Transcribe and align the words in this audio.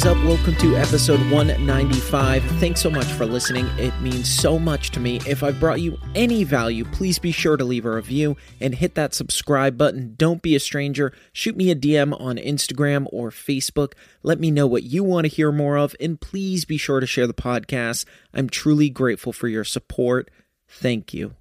Is 0.00 0.06
up? 0.06 0.16
Welcome 0.24 0.56
to 0.56 0.76
episode 0.76 1.20
195. 1.30 2.42
Thanks 2.58 2.80
so 2.80 2.90
much 2.90 3.04
for 3.04 3.26
listening. 3.26 3.66
It 3.76 3.92
means 4.00 4.30
so 4.30 4.58
much 4.58 4.90
to 4.92 5.00
me. 5.00 5.20
If 5.26 5.42
I've 5.42 5.60
brought 5.60 5.82
you 5.82 5.98
any 6.14 6.42
value, 6.42 6.86
please 6.86 7.18
be 7.18 7.32
sure 7.32 7.58
to 7.58 7.64
leave 7.64 7.84
a 7.84 7.90
review 7.90 8.38
and 8.60 8.74
hit 8.74 8.94
that 8.94 9.12
subscribe 9.12 9.76
button. 9.76 10.14
Don't 10.16 10.40
be 10.40 10.54
a 10.54 10.60
stranger. 10.60 11.12
Shoot 11.34 11.54
me 11.54 11.70
a 11.70 11.76
DM 11.76 12.18
on 12.18 12.36
Instagram 12.36 13.08
or 13.12 13.30
Facebook. 13.30 13.92
Let 14.22 14.40
me 14.40 14.50
know 14.50 14.66
what 14.66 14.84
you 14.84 15.04
want 15.04 15.26
to 15.26 15.34
hear 15.34 15.52
more 15.52 15.76
of, 15.76 15.94
and 16.00 16.18
please 16.18 16.64
be 16.64 16.78
sure 16.78 17.00
to 17.00 17.06
share 17.06 17.26
the 17.26 17.34
podcast. 17.34 18.06
I'm 18.32 18.48
truly 18.48 18.88
grateful 18.88 19.34
for 19.34 19.48
your 19.48 19.64
support. 19.64 20.30
Thank 20.66 21.12
you. 21.12 21.34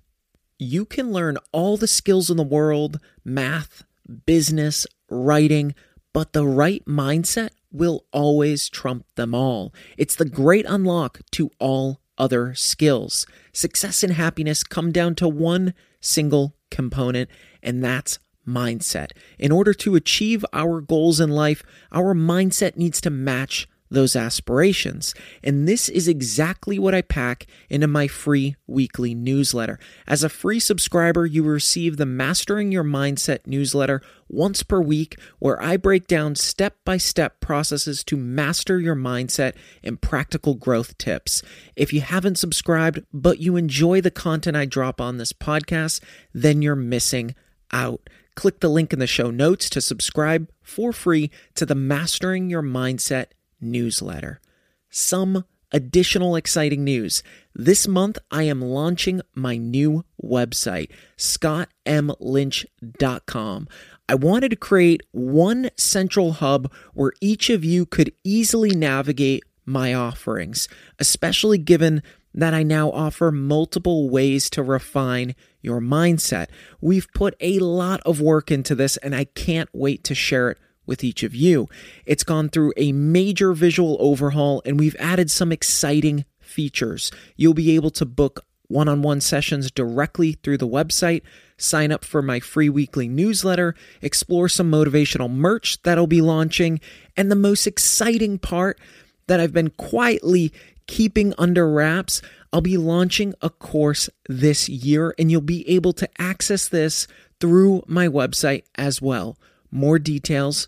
You 0.58 0.84
can 0.84 1.14
learn 1.14 1.38
all 1.54 1.78
the 1.78 1.88
skills 1.88 2.30
in 2.30 2.36
the 2.36 2.44
world 2.44 3.00
math, 3.24 3.84
business, 4.26 4.86
writing, 5.10 5.76
but 6.12 6.34
the 6.34 6.46
right 6.46 6.84
mindset 6.86 7.52
will 7.72 8.06
always 8.12 8.70
trump 8.70 9.06
them 9.16 9.34
all. 9.36 9.74
It's 9.98 10.16
the 10.16 10.26
great 10.26 10.66
unlock 10.68 11.22
to 11.32 11.52
all 11.60 12.02
other 12.18 12.54
skills. 12.54 13.26
Success 13.54 14.04
and 14.04 14.14
happiness 14.14 14.64
come 14.64 14.92
down 14.92 15.16
to 15.16 15.28
one 15.28 15.74
single 16.02 16.56
component, 16.70 17.30
and 17.64 17.84
that's 17.84 18.20
mindset. 18.48 19.12
In 19.38 19.52
order 19.52 19.74
to 19.76 19.96
achieve 19.96 20.46
our 20.52 20.82
goals 20.82 21.20
in 21.20 21.30
life, 21.30 21.64
our 21.92 22.14
mindset 22.14 22.76
needs 22.76 23.00
to 23.02 23.10
match 23.10 23.68
those 23.90 24.16
aspirations. 24.16 25.14
And 25.44 25.68
this 25.68 25.90
is 25.90 26.08
exactly 26.08 26.78
what 26.78 26.96
I 26.96 27.02
pack 27.02 27.48
into 27.70 27.88
my 27.88 28.08
free 28.08 28.56
weekly 28.68 29.14
newsletter. 29.14 29.80
As 30.08 30.24
a 30.24 30.30
free 30.30 30.60
subscriber, 30.60 31.26
you 31.26 31.44
receive 31.44 31.98
the 31.98 32.06
Mastering 32.06 32.72
Your 32.72 32.84
Mindset 32.84 33.48
newsletter 33.48 34.02
once 34.28 34.62
per 34.62 34.80
week, 34.80 35.20
where 35.40 35.62
I 35.62 35.76
break 35.76 36.06
down 36.06 36.36
step 36.36 36.76
by 36.86 36.98
step 36.98 37.40
processes 37.40 38.04
to 38.06 38.16
master 38.16 38.80
your 38.80 38.96
mindset 38.96 39.56
and 39.84 40.00
practical 40.00 40.54
growth 40.54 40.98
tips. 40.98 41.42
If 41.76 41.92
you 41.92 42.02
haven't 42.02 42.38
subscribed, 42.38 43.04
but 43.12 43.40
you 43.40 43.56
enjoy 43.56 44.02
the 44.02 44.12
content 44.12 44.56
I 44.56 44.66
drop 44.66 45.02
on 45.02 45.18
this 45.18 45.34
podcast, 45.34 46.02
then 46.34 46.62
you're 46.62 46.76
missing 46.76 47.34
out. 47.72 48.08
Click 48.36 48.60
the 48.60 48.70
link 48.70 48.94
in 48.94 49.00
the 49.00 49.08
show 49.08 49.32
notes 49.32 49.70
to 49.72 49.82
subscribe 49.82 50.50
for 50.62 50.94
free 50.94 51.32
to 51.56 51.66
the 51.66 51.76
Mastering 51.76 52.50
Your 52.50 52.64
Mindset 52.64 53.28
newsletter. 53.62 54.42
Some 54.90 55.46
additional 55.72 56.36
exciting 56.36 56.84
news. 56.84 57.22
This 57.54 57.88
month, 57.88 58.18
I 58.32 58.42
am 58.44 58.62
launching 58.62 59.22
my 59.36 59.58
new 59.58 60.04
website, 60.24 60.90
scottmlynch.com. 61.18 63.68
I 64.08 64.16
wanted 64.16 64.50
to 64.50 64.56
create 64.56 65.04
one 65.12 65.70
central 65.78 66.32
hub 66.34 66.72
where 66.94 67.14
each 67.22 67.52
of 67.52 67.64
you 67.64 67.86
could 67.86 68.12
easily 68.24 68.72
navigate 68.72 69.44
my 69.66 69.94
offerings, 69.94 70.68
especially 70.98 71.60
given 71.60 72.02
that 72.34 72.54
I 72.54 72.64
now 72.64 72.92
offer 72.92 73.32
multiple 73.32 74.10
ways 74.10 74.50
to 74.52 74.64
refine 74.64 75.36
your 75.62 75.82
mindset. 75.82 76.48
We've 76.82 77.12
put 77.14 77.36
a 77.40 77.60
lot 77.60 78.02
of 78.06 78.22
work 78.22 78.52
into 78.52 78.76
this, 78.76 78.98
and 78.98 79.16
I 79.16 79.24
can't 79.26 79.70
wait 79.74 80.04
to 80.06 80.16
share 80.16 80.52
it 80.52 80.58
with 80.90 81.04
each 81.04 81.24
of 81.24 81.34
you. 81.34 81.70
It's 82.06 82.24
gone 82.24 82.50
through 82.50 82.74
a 82.76 82.92
major 82.92 83.54
visual 83.54 83.96
overhaul 84.02 84.62
and 84.66 84.78
we've 84.78 84.96
added 85.00 85.32
some 85.32 85.54
exciting 85.54 86.26
features. 86.42 87.12
You'll 87.38 87.54
be 87.54 87.76
able 87.76 87.92
to 87.92 88.06
book 88.06 88.46
one 88.68 88.88
on 88.88 89.02
one 89.02 89.22
sessions 89.22 89.72
directly 89.72 90.34
through 90.34 90.58
the 90.58 90.68
website, 90.68 91.22
sign 91.58 91.92
up 91.92 92.06
for 92.06 92.22
my 92.22 92.40
free 92.40 92.70
weekly 92.70 93.08
newsletter, 93.08 93.76
explore 94.02 94.48
some 94.50 94.72
motivational 94.72 95.30
merch 95.30 95.82
that'll 95.84 96.08
be 96.08 96.22
launching, 96.22 96.80
and 97.18 97.32
the 97.32 97.36
most 97.36 97.66
exciting 97.66 98.38
part 98.38 98.80
that 99.28 99.40
I've 99.40 99.54
been 99.54 99.72
quietly 99.72 100.54
keeping 100.88 101.34
under 101.38 101.70
wraps. 101.70 102.22
I'll 102.54 102.62
be 102.62 102.78
launching 102.78 103.34
a 103.42 103.50
course 103.50 104.10
this 104.28 104.70
year, 104.70 105.14
and 105.20 105.32
you'll 105.32 105.42
be 105.42 105.68
able 105.70 105.94
to 105.94 106.10
access 106.20 106.68
this 106.68 107.08
through 107.40 107.84
my 107.88 108.08
website 108.08 108.64
as 108.76 109.02
well. 109.02 109.38
More 109.72 110.00
details 110.00 110.68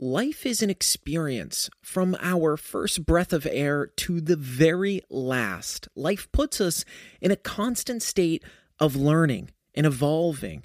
Life 0.00 0.44
is 0.44 0.60
an 0.60 0.70
experience 0.70 1.70
from 1.80 2.16
our 2.20 2.56
first 2.56 3.06
breath 3.06 3.32
of 3.32 3.46
air 3.48 3.86
to 3.98 4.20
the 4.20 4.34
very 4.34 5.02
last. 5.08 5.86
Life 5.94 6.30
puts 6.32 6.60
us 6.60 6.84
in 7.20 7.30
a 7.30 7.36
constant 7.36 8.02
state 8.02 8.42
of 8.80 8.96
learning 8.96 9.50
and 9.72 9.86
evolving. 9.86 10.64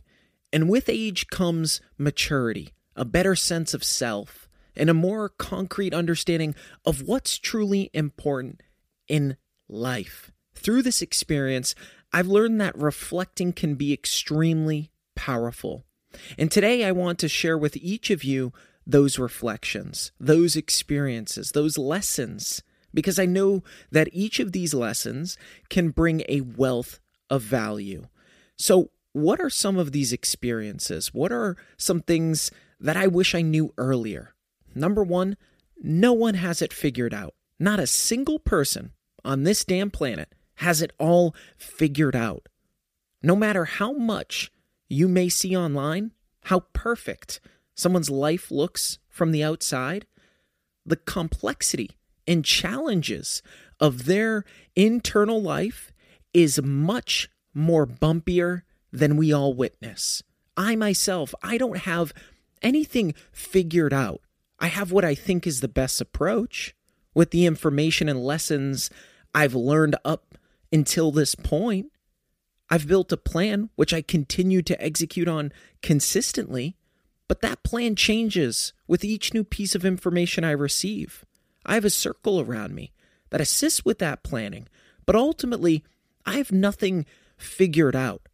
And 0.52 0.68
with 0.68 0.90
age 0.90 1.28
comes 1.28 1.80
maturity, 1.96 2.74
a 2.96 3.06
better 3.06 3.36
sense 3.36 3.76
of 3.76 3.84
self, 3.84 4.50
and 4.76 4.90
a 4.90 4.96
more 4.96 5.30
concrete 5.30 5.94
understanding 5.94 6.56
of 6.84 7.04
what's 7.04 7.38
truly 7.38 7.92
important 7.94 8.64
in 9.08 9.38
life. 9.68 10.32
Through 10.56 10.82
this 10.82 11.04
experience, 11.04 11.76
I've 12.12 12.28
learned 12.28 12.60
that 12.62 12.76
reflecting 12.76 13.54
can 13.54 13.76
be 13.76 13.94
extremely 13.94 14.90
powerful. 15.16 15.86
And 16.40 16.50
today 16.50 16.84
I 16.84 16.92
want 16.94 17.20
to 17.20 17.28
share 17.28 17.60
with 17.60 17.78
each 17.78 18.10
of 18.10 18.24
you 18.24 18.54
those 18.86 19.20
reflections, 19.20 20.12
those 20.20 20.56
experiences, 20.56 21.52
those 21.52 21.78
lessons, 21.78 22.64
because 22.94 23.20
I 23.20 23.26
know 23.26 23.64
that 23.92 24.10
each 24.12 24.40
of 24.40 24.52
these 24.52 24.74
lessons 24.74 25.38
can 25.70 25.90
bring 25.90 26.24
a 26.28 26.42
wealth 26.42 27.00
of 27.30 27.42
value. 27.42 28.08
So, 28.58 28.92
what 29.14 29.40
are 29.40 29.50
some 29.50 29.78
of 29.78 29.92
these 29.92 30.14
experiences? 30.14 31.14
What 31.14 31.32
are 31.32 31.58
some 31.78 32.02
things 32.02 32.52
that 32.80 32.98
I 32.98 33.08
wish 33.08 33.34
I 33.34 33.42
knew 33.42 33.74
earlier? 33.78 34.36
Number 34.76 35.04
one, 35.04 35.36
no 35.82 36.14
one 36.14 36.36
has 36.36 36.62
it 36.62 36.74
figured 36.74 37.14
out. 37.14 37.34
Not 37.60 37.80
a 37.80 37.88
single 37.88 38.40
person 38.40 38.94
on 39.26 39.44
this 39.44 39.66
damn 39.66 39.92
planet 39.92 40.34
has 40.56 40.82
it 40.82 40.92
all 41.00 41.36
figured 41.58 42.16
out. 42.16 42.48
No 43.22 43.36
matter 43.36 43.66
how 43.66 43.94
much 43.94 44.52
you 44.88 45.08
may 45.08 45.30
see 45.30 45.56
online, 45.56 46.12
how 46.46 46.62
perfect 46.74 47.40
someone's 47.80 48.10
life 48.10 48.52
looks 48.52 49.00
from 49.08 49.32
the 49.32 49.44
outside, 49.44 50.06
the 50.86 50.98
complexity 50.98 51.92
and 52.28 52.44
challenges 52.44 53.42
of 53.80 54.06
their 54.06 54.44
internal 54.76 55.42
life 55.42 55.92
is 56.34 56.62
much 56.62 57.30
more 57.54 57.88
bumpier 57.88 58.64
than 58.92 59.18
we 59.18 59.32
all 59.34 59.54
witness. 59.54 60.22
I 60.58 60.76
myself, 60.76 61.34
I 61.42 61.58
don't 61.58 61.80
have 61.80 62.14
anything 62.62 63.14
figured 63.32 63.94
out. 63.94 64.22
I 64.60 64.68
have 64.68 64.92
what 64.92 65.06
I 65.06 65.16
think 65.16 65.48
is 65.48 65.62
the 65.62 65.68
best 65.68 66.02
approach 66.02 66.76
with 67.14 67.32
the 67.32 67.46
information 67.46 68.10
and 68.10 68.22
lessons 68.22 68.90
I've 69.34 69.56
learned 69.56 69.96
up 70.04 70.36
until 70.72 71.12
this 71.12 71.34
point. 71.34 71.92
I've 72.70 72.88
built 72.88 73.12
a 73.12 73.18
plan 73.18 73.70
which 73.76 73.94
I 73.94 74.02
continue 74.02 74.62
to 74.64 74.84
execute 74.84 75.28
on 75.28 75.54
consistently, 75.82 76.76
but 77.30 77.42
that 77.42 77.64
plan 77.64 77.96
changes 77.96 78.74
with 78.88 79.06
each 79.06 79.34
new 79.34 79.46
piece 79.46 79.76
of 79.76 79.86
information 79.86 80.44
I 80.44 80.52
receive. 80.52 81.24
I 81.66 81.76
have 81.76 81.86
a 81.86 81.90
circle 81.90 82.42
around 82.42 82.74
me 82.74 82.92
that 83.30 83.40
assists 83.40 83.86
with 83.86 84.00
that 84.00 84.24
planning, 84.24 84.68
but 85.06 85.16
ultimately, 85.16 85.86
I 86.26 86.38
have 86.38 86.52
nothing 86.52 87.06
figured 87.38 87.96
out. 87.96 88.28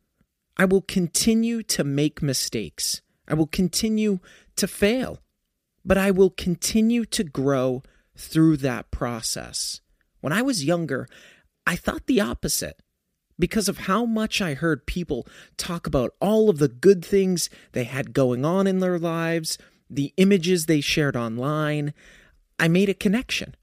I 0.57 0.63
will 0.65 0.81
continue 0.81 1.61
to 1.63 1.83
make 1.83 2.21
mistakes. 2.21 3.01
I 3.27 3.33
will 3.33 3.47
continue 3.47 4.19
to 4.55 4.67
fail, 4.67 5.19
but 5.83 5.97
I 5.97 6.11
will 6.11 6.29
continue 6.29 7.03
to 7.05 7.23
grow 7.25 7.83
through 8.15 8.57
that 8.57 8.91
process. 8.91 9.81
When 10.21 10.31
I 10.31 10.41
was 10.41 10.63
younger, 10.63 11.07
I 11.67 11.75
thought 11.75 12.07
the 12.07 12.21
opposite 12.21 12.79
because 13.37 13.67
of 13.67 13.79
how 13.79 14.05
much 14.05 14.41
I 14.41 14.53
heard 14.53 14.85
people 14.85 15.27
talk 15.57 15.87
about 15.87 16.15
all 16.19 16.49
of 16.49 16.57
the 16.57 16.67
good 16.67 17.03
things 17.03 17.49
they 17.73 17.83
had 17.83 18.13
going 18.13 18.45
on 18.45 18.67
in 18.67 18.79
their 18.79 18.97
lives, 18.97 19.57
the 19.89 20.13
images 20.17 20.65
they 20.65 20.81
shared 20.81 21.15
online. 21.15 21.93
I 22.59 22.67
made 22.67 22.89
a 22.89 22.93
connection. 22.93 23.55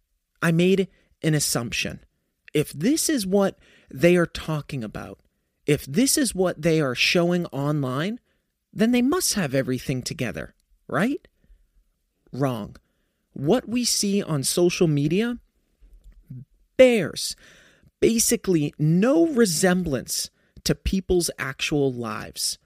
I 0.42 0.52
made 0.52 0.88
an 1.22 1.34
assumption. 1.34 2.04
If 2.52 2.72
this 2.72 3.08
is 3.08 3.26
what 3.26 3.58
they 3.90 4.16
are 4.16 4.26
talking 4.26 4.84
about, 4.84 5.20
if 5.66 5.86
this 5.86 6.18
is 6.18 6.34
what 6.34 6.60
they 6.60 6.80
are 6.80 6.94
showing 6.94 7.46
online, 7.46 8.20
then 8.72 8.90
they 8.90 9.02
must 9.02 9.34
have 9.34 9.54
everything 9.54 10.02
together, 10.02 10.54
right? 10.88 11.26
Wrong. 12.32 12.76
What 13.32 13.68
we 13.68 13.84
see 13.84 14.22
on 14.22 14.42
social 14.42 14.88
media 14.88 15.38
bears 16.76 17.36
basically 18.02 18.74
no 18.80 19.28
resemblance 19.28 20.28
to 20.64 20.74
people's 20.74 21.30
actual 21.38 21.92
lives. 21.92 22.58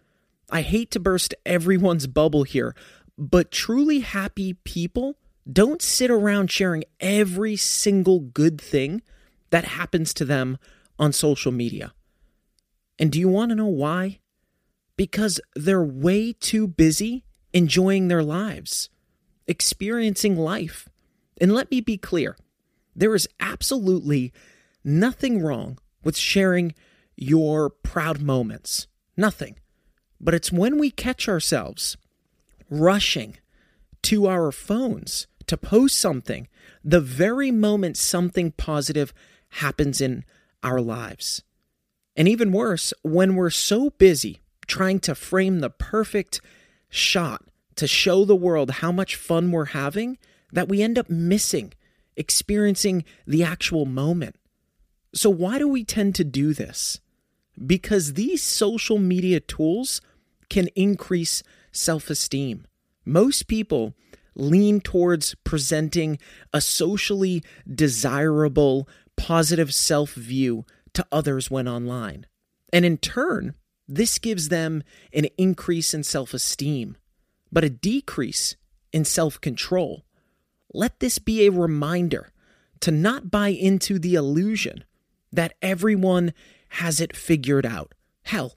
I 0.50 0.62
hate 0.62 0.91
to 0.93 1.00
burst 1.00 1.35
everyone's 1.44 2.06
bubble 2.06 2.44
here, 2.44 2.75
but 3.19 3.50
truly 3.50 4.00
happy 4.00 4.55
people 4.55 5.19
don't 5.50 5.83
sit 5.83 6.11
around 6.11 6.50
sharing 6.50 6.85
every 7.00 7.55
single 7.55 8.21
good 8.21 8.59
thing 8.59 9.03
that 9.50 9.67
happens 9.67 10.15
to 10.15 10.25
them 10.25 10.56
on 10.99 11.12
social 11.12 11.53
media. 11.53 11.93
And 12.99 13.12
do 13.12 13.21
you 13.21 13.29
want 13.29 13.50
to 13.50 13.56
know 13.56 13.67
why? 13.67 14.21
Because 14.97 15.38
they're 15.55 15.85
way 15.85 16.33
too 16.33 16.67
busy 16.67 17.27
enjoying 17.53 18.09
their 18.09 18.23
lives, 18.23 18.88
experiencing 19.47 20.38
life. 20.38 20.88
And 21.38 21.53
let 21.53 21.71
me 21.71 21.83
be 21.83 21.99
clear 21.99 22.38
there 22.94 23.15
is 23.15 23.29
absolutely 23.38 24.33
nothing 24.87 25.43
wrong 25.43 25.79
with 26.05 26.17
sharing 26.17 26.75
your 27.17 27.69
proud 27.69 28.23
moments. 28.23 28.87
Nothing. 29.17 29.59
But 30.21 30.35
it's 30.35 30.53
when 30.53 30.79
we 30.79 30.91
catch 30.91 31.29
ourselves 31.29 31.97
rushing 32.71 33.37
to 34.03 34.27
our 34.27 34.53
phones 34.53 35.27
to 35.47 35.56
post 35.56 35.99
something 35.99 36.49
the 36.85 37.00
very 37.00 37.50
moment 37.50 37.97
something 37.97 38.53
positive 38.53 39.12
happens 39.49 40.00
in 40.00 40.25
our 40.62 40.81
lives. 40.81 41.43
And 42.15 42.29
even 42.29 42.53
worse, 42.53 42.93
when 43.03 43.35
we're 43.35 43.50
so 43.50 43.91
busy 43.91 44.41
trying 44.67 45.00
to 45.00 45.15
frame 45.15 45.61
the 45.61 45.71
perfect 45.71 46.41
shot 46.88 47.43
to 47.77 47.87
show 47.87 48.25
the 48.25 48.37
world 48.37 48.71
how 48.71 48.91
much 48.91 49.17
fun 49.17 49.53
we're 49.53 49.67
having 49.67 50.19
that 50.53 50.69
we 50.69 50.83
end 50.83 50.99
up 50.99 51.11
missing 51.11 51.73
experiencing 52.17 53.05
the 53.27 53.44
actual 53.44 53.85
moment. 53.85 54.37
So, 55.16 55.30
why 55.30 55.58
do 55.58 55.66
we 55.66 55.82
tend 55.82 56.14
to 56.16 56.24
do 56.24 56.52
this? 56.52 57.00
Because 57.64 58.12
these 58.12 58.42
social 58.42 58.98
media 58.98 59.40
tools 59.40 60.02
can 60.50 60.68
increase 60.76 61.42
self 61.72 62.10
esteem. 62.10 62.66
Most 63.06 63.46
people 63.46 63.94
lean 64.34 64.82
towards 64.82 65.34
presenting 65.36 66.18
a 66.52 66.60
socially 66.60 67.42
desirable, 67.66 68.86
positive 69.16 69.72
self 69.72 70.12
view 70.12 70.66
to 70.92 71.06
others 71.10 71.50
when 71.50 71.66
online. 71.66 72.26
And 72.70 72.84
in 72.84 72.98
turn, 72.98 73.54
this 73.88 74.18
gives 74.18 74.50
them 74.50 74.82
an 75.14 75.28
increase 75.38 75.94
in 75.94 76.02
self 76.02 76.34
esteem, 76.34 76.94
but 77.50 77.64
a 77.64 77.70
decrease 77.70 78.56
in 78.92 79.06
self 79.06 79.40
control. 79.40 80.04
Let 80.74 81.00
this 81.00 81.18
be 81.18 81.46
a 81.46 81.52
reminder 81.52 82.32
to 82.80 82.90
not 82.90 83.30
buy 83.30 83.48
into 83.48 83.98
the 83.98 84.14
illusion 84.14 84.84
that 85.37 85.55
everyone 85.62 86.35
has 86.71 87.00
it 87.00 87.17
figured 87.17 87.65
out. 87.65 87.94
Hell, 88.25 88.56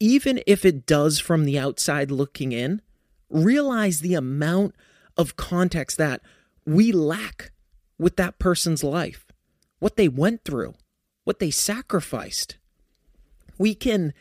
even 0.00 0.40
if 0.46 0.64
it 0.64 0.86
does 0.86 1.18
from 1.18 1.44
the 1.44 1.58
outside 1.58 2.10
looking 2.10 2.52
in, 2.52 2.80
realize 3.28 4.00
the 4.00 4.14
amount 4.14 4.74
of 5.16 5.36
context 5.36 5.98
that 5.98 6.20
we 6.64 6.92
lack 6.92 7.52
with 7.98 8.16
that 8.16 8.38
person's 8.38 8.82
life, 8.82 9.26
what 9.78 9.96
they 9.96 10.08
went 10.08 10.44
through, 10.44 10.74
what 11.24 11.38
they 11.38 11.50
sacrificed. 11.50 12.56
We 13.58 13.74
can 13.74 14.12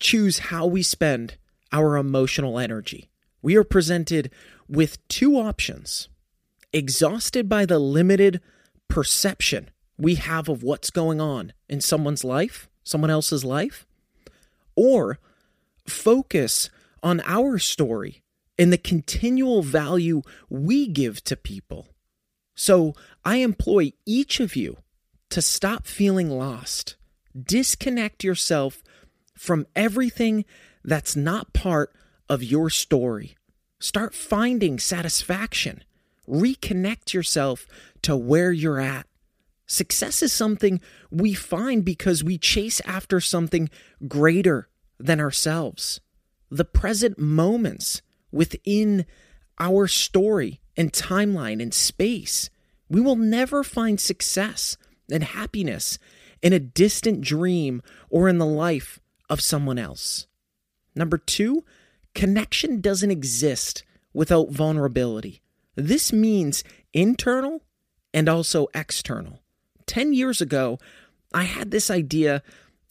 choose 0.00 0.38
how 0.38 0.66
we 0.66 0.82
spend 0.82 1.36
our 1.70 1.96
emotional 1.96 2.58
energy. 2.58 3.08
We 3.40 3.56
are 3.56 3.64
presented 3.64 4.30
with 4.68 5.06
two 5.08 5.36
options 5.36 6.08
exhausted 6.72 7.48
by 7.48 7.66
the 7.66 7.78
limited 7.78 8.40
perception 8.88 9.70
we 9.98 10.16
have 10.16 10.48
of 10.48 10.62
what's 10.62 10.90
going 10.90 11.20
on 11.20 11.52
in 11.68 11.80
someone's 11.80 12.24
life, 12.24 12.68
someone 12.84 13.10
else's 13.10 13.44
life, 13.44 13.86
or 14.74 15.18
focus 15.86 16.70
on 17.02 17.20
our 17.24 17.58
story 17.58 18.22
and 18.58 18.72
the 18.72 18.78
continual 18.78 19.62
value 19.62 20.22
we 20.48 20.86
give 20.86 21.22
to 21.24 21.36
people. 21.36 21.88
So 22.54 22.94
I 23.24 23.36
employ 23.36 23.92
each 24.06 24.40
of 24.40 24.56
you 24.56 24.78
to 25.30 25.42
stop 25.42 25.86
feeling 25.86 26.30
lost. 26.30 26.96
Disconnect 27.40 28.22
yourself 28.22 28.82
from 29.36 29.66
everything 29.74 30.44
that's 30.84 31.16
not 31.16 31.52
part 31.52 31.92
of 32.28 32.42
your 32.42 32.70
story. 32.70 33.36
Start 33.80 34.14
finding 34.14 34.78
satisfaction. 34.78 35.82
Reconnect 36.28 37.12
yourself 37.12 37.66
to 38.02 38.16
where 38.16 38.52
you're 38.52 38.80
at. 38.80 39.06
Success 39.72 40.22
is 40.22 40.34
something 40.34 40.82
we 41.10 41.32
find 41.32 41.82
because 41.82 42.22
we 42.22 42.36
chase 42.36 42.82
after 42.84 43.20
something 43.20 43.70
greater 44.06 44.68
than 44.98 45.18
ourselves. 45.18 45.98
The 46.50 46.66
present 46.66 47.18
moments 47.18 48.02
within 48.30 49.06
our 49.58 49.88
story 49.88 50.60
and 50.76 50.92
timeline 50.92 51.62
and 51.62 51.72
space. 51.72 52.50
We 52.90 53.00
will 53.00 53.16
never 53.16 53.64
find 53.64 53.98
success 53.98 54.76
and 55.10 55.24
happiness 55.24 55.98
in 56.42 56.52
a 56.52 56.58
distant 56.58 57.22
dream 57.22 57.80
or 58.10 58.28
in 58.28 58.36
the 58.36 58.44
life 58.44 59.00
of 59.30 59.40
someone 59.40 59.78
else. 59.78 60.26
Number 60.94 61.16
two, 61.16 61.64
connection 62.14 62.82
doesn't 62.82 63.10
exist 63.10 63.84
without 64.12 64.50
vulnerability. 64.50 65.40
This 65.76 66.12
means 66.12 66.62
internal 66.92 67.62
and 68.12 68.28
also 68.28 68.66
external. 68.74 69.41
10 69.86 70.12
years 70.12 70.40
ago, 70.40 70.78
I 71.34 71.44
had 71.44 71.70
this 71.70 71.90
idea 71.90 72.42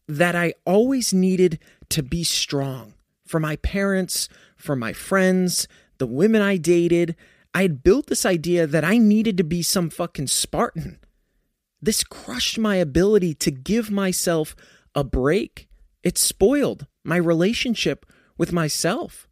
that 0.07 0.35
I 0.35 0.53
always 0.65 1.13
needed 1.13 1.59
to 1.89 2.03
be 2.03 2.23
strong 2.23 2.93
for 3.25 3.39
my 3.39 3.55
parents, 3.57 4.27
for 4.55 4.75
my 4.75 4.93
friends, 4.93 5.67
the 5.97 6.07
women 6.07 6.41
I 6.41 6.57
dated. 6.57 7.15
I 7.53 7.61
had 7.63 7.83
built 7.83 8.07
this 8.07 8.25
idea 8.25 8.67
that 8.67 8.83
I 8.83 8.97
needed 8.97 9.37
to 9.37 9.43
be 9.43 9.61
some 9.61 9.89
fucking 9.89 10.27
Spartan. 10.27 10.99
This 11.81 12.03
crushed 12.03 12.59
my 12.59 12.75
ability 12.75 13.33
to 13.35 13.51
give 13.51 13.89
myself 13.89 14.55
a 14.93 15.03
break. 15.03 15.67
It 16.03 16.17
spoiled 16.17 16.87
my 17.03 17.17
relationship 17.17 18.05
with 18.37 18.51
myself. 18.51 19.27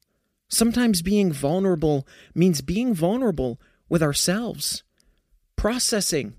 Sometimes 0.49 1.01
being 1.01 1.31
vulnerable 1.31 2.07
means 2.33 2.61
being 2.61 2.93
vulnerable 2.93 3.59
with 3.87 4.01
ourselves, 4.01 4.83
processing 5.55 6.35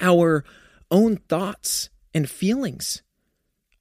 our 0.00 0.44
own 0.90 1.16
thoughts 1.28 1.90
and 2.14 2.28
feelings. 2.28 3.02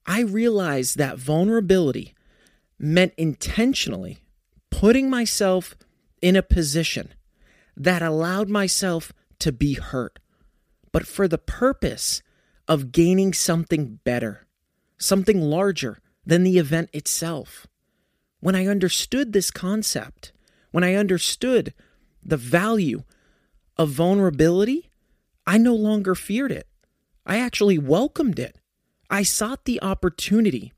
I 0.05 0.21
realized 0.21 0.97
that 0.97 1.17
vulnerability 1.17 2.13
meant 2.79 3.13
intentionally 3.17 4.19
putting 4.69 5.09
myself 5.09 5.75
in 6.21 6.35
a 6.35 6.43
position 6.43 7.13
that 7.75 8.01
allowed 8.01 8.49
myself 8.49 9.11
to 9.39 9.51
be 9.51 9.73
hurt, 9.75 10.19
but 10.91 11.05
for 11.05 11.27
the 11.27 11.37
purpose 11.37 12.21
of 12.67 12.91
gaining 12.91 13.33
something 13.33 13.99
better, 14.03 14.47
something 14.97 15.41
larger 15.41 15.99
than 16.25 16.43
the 16.43 16.57
event 16.57 16.89
itself. 16.93 17.67
When 18.39 18.55
I 18.55 18.67
understood 18.67 19.33
this 19.33 19.51
concept, 19.51 20.31
when 20.71 20.83
I 20.83 20.95
understood 20.95 21.73
the 22.23 22.37
value 22.37 23.03
of 23.77 23.89
vulnerability, 23.89 24.89
I 25.47 25.57
no 25.57 25.73
longer 25.73 26.13
feared 26.13 26.51
it. 26.51 26.67
I 27.25 27.39
actually 27.39 27.77
welcomed 27.77 28.37
it. 28.37 28.57
I 29.09 29.23
sought 29.23 29.63
the 29.63 29.81
opportunity 29.81 30.73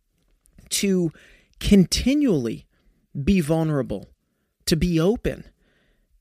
to 0.70 1.12
continually 1.60 2.68
be 3.24 3.42
vulnerable, 3.42 4.10
to 4.68 4.76
be 4.76 5.00
open, 5.00 5.46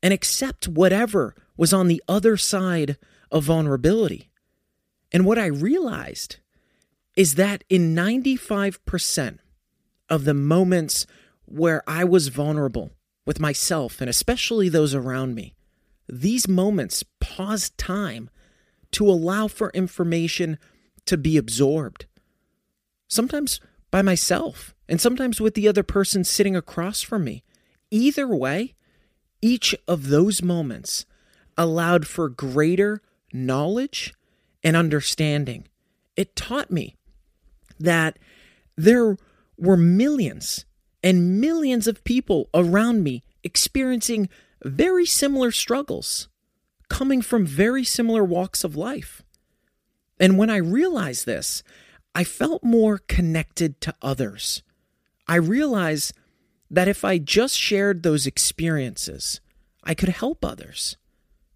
and 0.02 0.14
accept 0.14 0.66
whatever 0.66 1.34
was 1.58 1.74
on 1.74 1.88
the 1.88 2.02
other 2.08 2.38
side 2.38 2.96
of 3.30 3.44
vulnerability. 3.44 4.30
And 5.12 5.26
what 5.26 5.38
I 5.38 5.46
realized 5.46 6.36
is 7.16 7.34
that 7.34 7.64
in 7.68 7.94
95% 7.94 9.38
of 10.08 10.24
the 10.24 10.34
moments 10.34 11.06
where 11.44 11.82
I 11.86 12.04
was 12.04 12.28
vulnerable 12.28 12.92
with 13.26 13.40
myself 13.40 14.00
and 14.00 14.08
especially 14.08 14.70
those 14.70 14.94
around 14.94 15.34
me, 15.34 15.54
these 16.08 16.48
moments 16.48 17.04
paused 17.20 17.76
time 17.76 18.30
to 18.92 19.08
allow 19.08 19.48
for 19.48 19.70
information 19.70 20.58
to 21.06 21.16
be 21.16 21.36
absorbed. 21.36 22.06
Sometimes 23.08 23.60
by 23.90 24.02
myself, 24.02 24.74
and 24.88 25.00
sometimes 25.00 25.40
with 25.40 25.54
the 25.54 25.68
other 25.68 25.82
person 25.82 26.24
sitting 26.24 26.56
across 26.56 27.02
from 27.02 27.24
me. 27.24 27.42
Either 27.90 28.26
way, 28.26 28.74
each 29.40 29.74
of 29.86 30.08
those 30.08 30.42
moments 30.42 31.06
allowed 31.56 32.06
for 32.06 32.28
greater 32.28 33.00
knowledge 33.32 34.14
and 34.62 34.76
understanding. 34.76 35.66
It 36.16 36.36
taught 36.36 36.70
me 36.70 36.96
that 37.78 38.18
there 38.76 39.16
were 39.56 39.76
millions 39.76 40.64
and 41.02 41.40
millions 41.40 41.86
of 41.86 42.04
people 42.04 42.48
around 42.52 43.02
me 43.02 43.22
experiencing 43.44 44.28
very 44.64 45.06
similar 45.06 45.52
struggles, 45.52 46.28
coming 46.88 47.22
from 47.22 47.46
very 47.46 47.84
similar 47.84 48.24
walks 48.24 48.64
of 48.64 48.76
life. 48.76 49.22
And 50.20 50.38
when 50.38 50.50
I 50.50 50.56
realized 50.56 51.26
this, 51.26 51.62
I 52.14 52.24
felt 52.24 52.64
more 52.64 52.98
connected 52.98 53.80
to 53.82 53.94
others. 54.02 54.62
I 55.26 55.36
realized 55.36 56.12
that 56.70 56.88
if 56.88 57.04
I 57.04 57.18
just 57.18 57.56
shared 57.56 58.02
those 58.02 58.26
experiences, 58.26 59.40
I 59.84 59.94
could 59.94 60.08
help 60.08 60.44
others. 60.44 60.96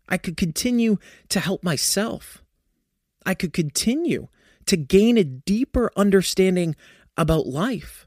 I 0.08 0.18
could 0.18 0.36
continue 0.36 0.98
to 1.30 1.40
help 1.40 1.64
myself. 1.64 2.42
I 3.24 3.34
could 3.34 3.52
continue 3.52 4.28
to 4.66 4.76
gain 4.76 5.16
a 5.16 5.24
deeper 5.24 5.90
understanding 5.96 6.76
about 7.16 7.46
life, 7.46 8.06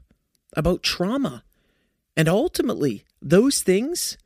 about 0.56 0.82
trauma. 0.82 1.44
And 2.16 2.28
ultimately, 2.28 3.04
those 3.20 3.62
things, 3.62 4.16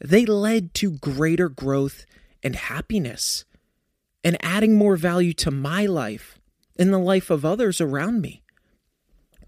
they 0.00 0.24
led 0.24 0.74
to 0.74 0.92
greater 0.92 1.48
growth 1.48 2.06
and 2.42 2.56
happiness 2.56 3.44
and 4.24 4.36
adding 4.40 4.76
more 4.76 4.96
value 4.96 5.32
to 5.32 5.50
my 5.50 5.86
life 5.86 6.38
and 6.78 6.92
the 6.92 6.98
life 6.98 7.30
of 7.30 7.44
others 7.44 7.80
around 7.80 8.20
me. 8.20 8.42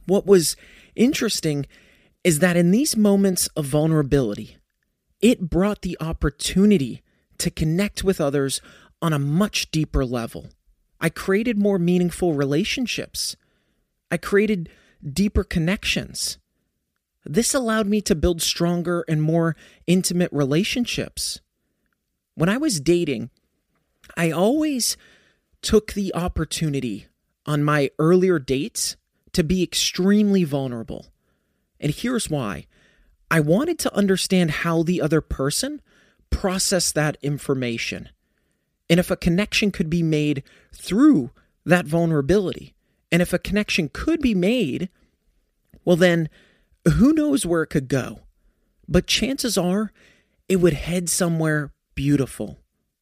What 0.06 0.26
was 0.26 0.56
interesting 0.94 1.66
is 2.22 2.38
that 2.38 2.56
in 2.56 2.70
these 2.70 2.96
moments 2.96 3.48
of 3.56 3.66
vulnerability, 3.66 4.56
it 5.20 5.48
brought 5.48 5.82
the 5.82 5.96
opportunity 6.00 7.02
to 7.38 7.50
connect 7.50 8.04
with 8.04 8.20
others 8.20 8.60
on 9.00 9.12
a 9.12 9.18
much 9.18 9.70
deeper 9.70 10.04
level. 10.04 10.50
I 11.00 11.08
created 11.08 11.58
more 11.58 11.78
meaningful 11.78 12.34
relationships. 12.34 13.36
I 14.10 14.16
created 14.16 14.70
deeper 15.06 15.44
connections. 15.44 16.38
This 17.24 17.54
allowed 17.54 17.86
me 17.86 18.00
to 18.02 18.14
build 18.14 18.42
stronger 18.42 19.04
and 19.08 19.22
more 19.22 19.56
intimate 19.86 20.30
relationships. 20.32 21.40
When 22.34 22.48
I 22.48 22.56
was 22.56 22.80
dating, 22.80 23.30
I 24.16 24.30
always 24.30 24.96
took 25.62 25.92
the 25.92 26.14
opportunity 26.14 27.06
on 27.46 27.64
my 27.64 27.90
earlier 27.98 28.38
dates 28.38 28.96
to 29.32 29.44
be 29.44 29.62
extremely 29.62 30.44
vulnerable. 30.44 31.06
And 31.80 31.92
here's 31.92 32.30
why 32.30 32.66
I 33.30 33.40
wanted 33.40 33.78
to 33.80 33.94
understand 33.94 34.50
how 34.50 34.82
the 34.82 35.00
other 35.00 35.20
person 35.20 35.80
processed 36.30 36.94
that 36.94 37.16
information 37.22 38.10
and 38.88 39.00
if 39.00 39.10
a 39.10 39.16
connection 39.16 39.70
could 39.70 39.88
be 39.88 40.02
made 40.02 40.42
through 40.72 41.30
that 41.64 41.86
vulnerability. 41.86 42.74
And 43.10 43.22
if 43.22 43.32
a 43.32 43.38
connection 43.38 43.88
could 43.92 44.20
be 44.20 44.34
made, 44.34 44.88
well, 45.84 45.96
then 45.96 46.28
who 46.84 47.12
knows 47.12 47.46
where 47.46 47.62
it 47.62 47.68
could 47.68 47.88
go? 47.88 48.20
But 48.86 49.06
chances 49.06 49.56
are 49.56 49.92
it 50.48 50.56
would 50.56 50.74
head 50.74 51.08
somewhere 51.08 51.72
beautiful. 51.94 52.58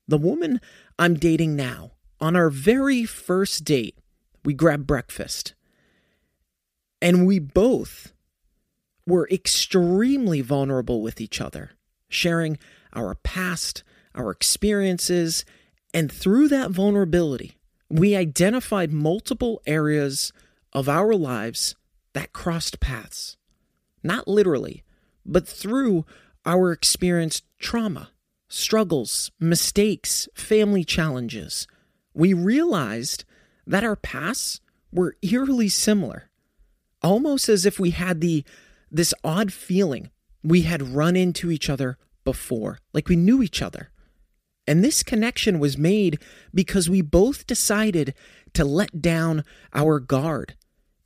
The 0.09 0.19
woman 0.19 0.61
I'm 0.99 1.15
dating 1.15 1.57
now, 1.57 1.93
on 2.21 2.37
our 2.37 2.51
very 2.51 3.05
first 3.05 3.65
date, 3.65 3.99
we 4.45 4.55
grabbed 4.55 4.87
breakfast. 4.87 5.55
And 7.01 7.27
we 7.27 7.39
both 7.39 8.13
were 9.07 9.29
extremely 9.31 10.41
vulnerable 10.41 11.03
with 11.03 11.21
each 11.21 11.41
other, 11.41 11.73
sharing 12.09 12.59
our 12.95 13.15
past, 13.17 13.83
our 14.15 14.31
experiences, 14.31 15.45
and 15.93 16.11
through 16.11 16.49
that 16.49 16.71
vulnerability, 16.71 17.59
we 17.91 18.17
identified 18.17 18.93
multiple 18.93 19.61
areas 19.67 20.33
of 20.73 20.89
our 20.89 21.15
lives 21.15 21.75
that 22.15 22.33
crossed 22.33 22.81
paths. 22.81 23.37
Not 24.03 24.27
literally, 24.27 24.83
but 25.27 25.47
through 25.47 26.07
our 26.45 26.73
experienced 26.73 27.45
trauma, 27.59 28.11
struggles, 28.53 29.31
mistakes, 29.41 30.29
family 30.35 30.85
challenges. 30.85 31.67
We 32.13 32.35
realized 32.35 33.25
that 33.67 33.83
our 33.83 33.97
pasts 33.97 34.61
were 34.93 35.17
eerily 35.23 35.71
similar, 35.71 36.31
almost 37.03 37.49
as 37.49 37.65
if 37.65 37.81
we 37.81 37.91
had 37.91 38.21
the 38.21 38.45
this 38.91 39.15
odd 39.25 39.55
feeling 39.55 40.11
we 40.45 40.63
had 40.63 40.83
run 40.95 41.17
into 41.17 41.51
each 41.51 41.71
other 41.71 41.97
before, 42.25 42.79
like 42.93 43.09
we 43.09 43.17
knew 43.17 43.43
each 43.43 43.63
other. 43.63 43.91
And 44.67 44.85
this 44.85 45.03
connection 45.03 45.59
was 45.59 45.79
made 45.79 46.19
because 46.53 46.91
we 46.91 47.01
both 47.01 47.47
decided 47.47 48.15
to 48.53 48.67
let 48.67 49.01
down 49.01 49.45
our 49.73 49.99
guard. 49.99 50.57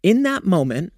In 0.02 0.24
that 0.24 0.44
moment, 0.44 0.92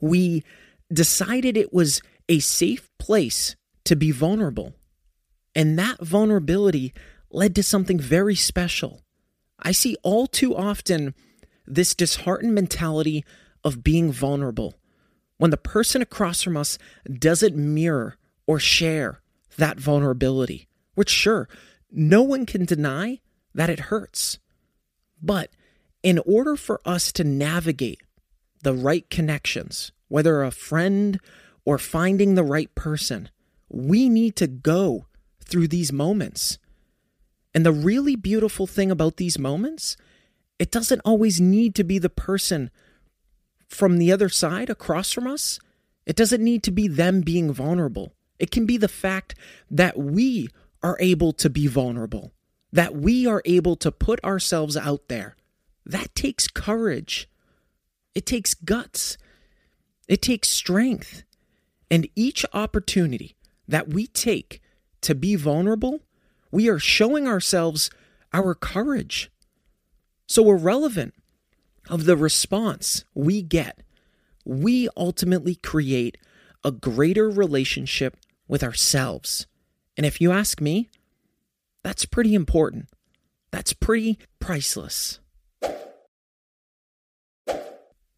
we 0.00 0.42
decided 0.90 1.56
it 1.56 1.72
was 1.72 2.00
a 2.30 2.38
safe 2.38 2.90
place 2.98 3.56
to 3.84 3.94
be 3.94 4.10
vulnerable. 4.10 4.74
And 5.56 5.78
that 5.78 6.00
vulnerability 6.00 6.92
led 7.30 7.54
to 7.54 7.62
something 7.62 7.98
very 7.98 8.34
special. 8.34 9.00
I 9.58 9.72
see 9.72 9.96
all 10.02 10.26
too 10.26 10.54
often 10.54 11.14
this 11.66 11.94
disheartened 11.94 12.54
mentality 12.54 13.24
of 13.64 13.82
being 13.82 14.12
vulnerable 14.12 14.74
when 15.38 15.50
the 15.50 15.56
person 15.56 16.02
across 16.02 16.42
from 16.42 16.58
us 16.58 16.78
doesn't 17.10 17.56
mirror 17.56 18.16
or 18.46 18.58
share 18.58 19.22
that 19.56 19.80
vulnerability, 19.80 20.68
which, 20.94 21.08
sure, 21.08 21.48
no 21.90 22.22
one 22.22 22.44
can 22.44 22.66
deny 22.66 23.20
that 23.54 23.70
it 23.70 23.80
hurts. 23.80 24.38
But 25.22 25.50
in 26.02 26.18
order 26.26 26.56
for 26.56 26.82
us 26.84 27.10
to 27.12 27.24
navigate 27.24 28.02
the 28.62 28.74
right 28.74 29.08
connections, 29.08 29.90
whether 30.08 30.42
a 30.42 30.50
friend 30.50 31.18
or 31.64 31.78
finding 31.78 32.34
the 32.34 32.44
right 32.44 32.72
person, 32.74 33.30
we 33.70 34.10
need 34.10 34.36
to 34.36 34.46
go 34.46 35.05
through 35.48 35.68
these 35.68 35.92
moments. 35.92 36.58
And 37.54 37.64
the 37.64 37.72
really 37.72 38.16
beautiful 38.16 38.66
thing 38.66 38.90
about 38.90 39.16
these 39.16 39.38
moments, 39.38 39.96
it 40.58 40.70
doesn't 40.70 41.00
always 41.04 41.40
need 41.40 41.74
to 41.76 41.84
be 41.84 41.98
the 41.98 42.10
person 42.10 42.70
from 43.68 43.98
the 43.98 44.12
other 44.12 44.28
side 44.28 44.70
across 44.70 45.12
from 45.12 45.26
us. 45.26 45.58
It 46.04 46.16
doesn't 46.16 46.42
need 46.44 46.62
to 46.64 46.70
be 46.70 46.88
them 46.88 47.22
being 47.22 47.52
vulnerable. 47.52 48.12
It 48.38 48.50
can 48.50 48.66
be 48.66 48.76
the 48.76 48.88
fact 48.88 49.34
that 49.70 49.98
we 49.98 50.48
are 50.82 50.96
able 51.00 51.32
to 51.32 51.50
be 51.50 51.66
vulnerable, 51.66 52.32
that 52.72 52.94
we 52.94 53.26
are 53.26 53.42
able 53.44 53.76
to 53.76 53.90
put 53.90 54.22
ourselves 54.22 54.76
out 54.76 55.08
there. 55.08 55.36
That 55.84 56.14
takes 56.14 56.48
courage. 56.48 57.28
It 58.14 58.26
takes 58.26 58.54
guts. 58.54 59.16
It 60.08 60.22
takes 60.22 60.48
strength. 60.48 61.22
And 61.90 62.08
each 62.14 62.44
opportunity 62.52 63.36
that 63.66 63.88
we 63.88 64.06
take 64.06 64.60
to 65.02 65.14
be 65.14 65.36
vulnerable 65.36 66.00
we 66.50 66.68
are 66.68 66.78
showing 66.78 67.26
ourselves 67.26 67.90
our 68.32 68.54
courage. 68.54 69.30
So, 70.26 70.48
irrelevant 70.50 71.14
of 71.88 72.04
the 72.04 72.16
response 72.16 73.04
we 73.14 73.42
get, 73.42 73.80
we 74.44 74.88
ultimately 74.96 75.56
create 75.56 76.16
a 76.64 76.70
greater 76.70 77.28
relationship 77.28 78.16
with 78.48 78.62
ourselves. 78.62 79.46
And 79.96 80.04
if 80.06 80.20
you 80.20 80.32
ask 80.32 80.60
me, 80.60 80.88
That's 81.82 82.04
pretty 82.04 82.34
important. 82.34 82.88
That's 83.52 83.72
pretty 83.72 84.18
priceless. 84.40 85.20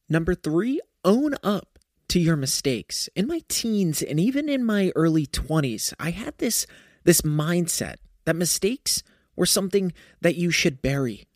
Number 0.08 0.34
three, 0.34 0.80
own 1.04 1.34
up 1.42 1.77
to 2.08 2.18
your 2.20 2.36
mistakes. 2.36 3.08
In 3.14 3.26
my 3.26 3.42
teens 3.48 4.02
and 4.02 4.18
even 4.18 4.48
in 4.48 4.64
my 4.64 4.92
early 4.96 5.26
20s, 5.26 5.92
I 5.98 6.10
had 6.10 6.36
this, 6.38 6.66
this 7.04 7.22
mindset 7.22 7.96
that 8.24 8.36
mistakes 8.36 9.02
were 9.36 9.46
something 9.46 9.92
that 10.20 10.36
you 10.36 10.50
should 10.50 10.82
bury. 10.82 11.26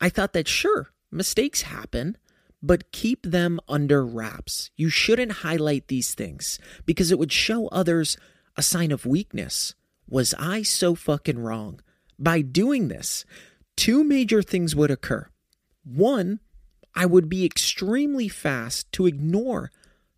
I 0.00 0.08
thought 0.08 0.32
that 0.32 0.48
sure, 0.48 0.92
mistakes 1.10 1.62
happen, 1.62 2.16
but 2.62 2.92
keep 2.92 3.24
them 3.24 3.60
under 3.68 4.06
wraps. 4.06 4.70
You 4.76 4.88
shouldn't 4.88 5.32
highlight 5.32 5.88
these 5.88 6.14
things 6.14 6.58
because 6.86 7.10
it 7.10 7.18
would 7.18 7.32
show 7.32 7.68
others 7.68 8.16
a 8.56 8.62
sign 8.62 8.92
of 8.92 9.06
weakness. 9.06 9.74
Was 10.08 10.34
I 10.38 10.62
so 10.62 10.94
fucking 10.94 11.38
wrong? 11.38 11.80
By 12.18 12.42
doing 12.42 12.88
this, 12.88 13.24
two 13.76 14.04
major 14.04 14.42
things 14.42 14.76
would 14.76 14.90
occur. 14.90 15.28
One, 15.84 16.40
I 16.94 17.06
would 17.06 17.28
be 17.28 17.44
extremely 17.44 18.28
fast 18.28 18.92
to 18.92 19.06
ignore 19.06 19.70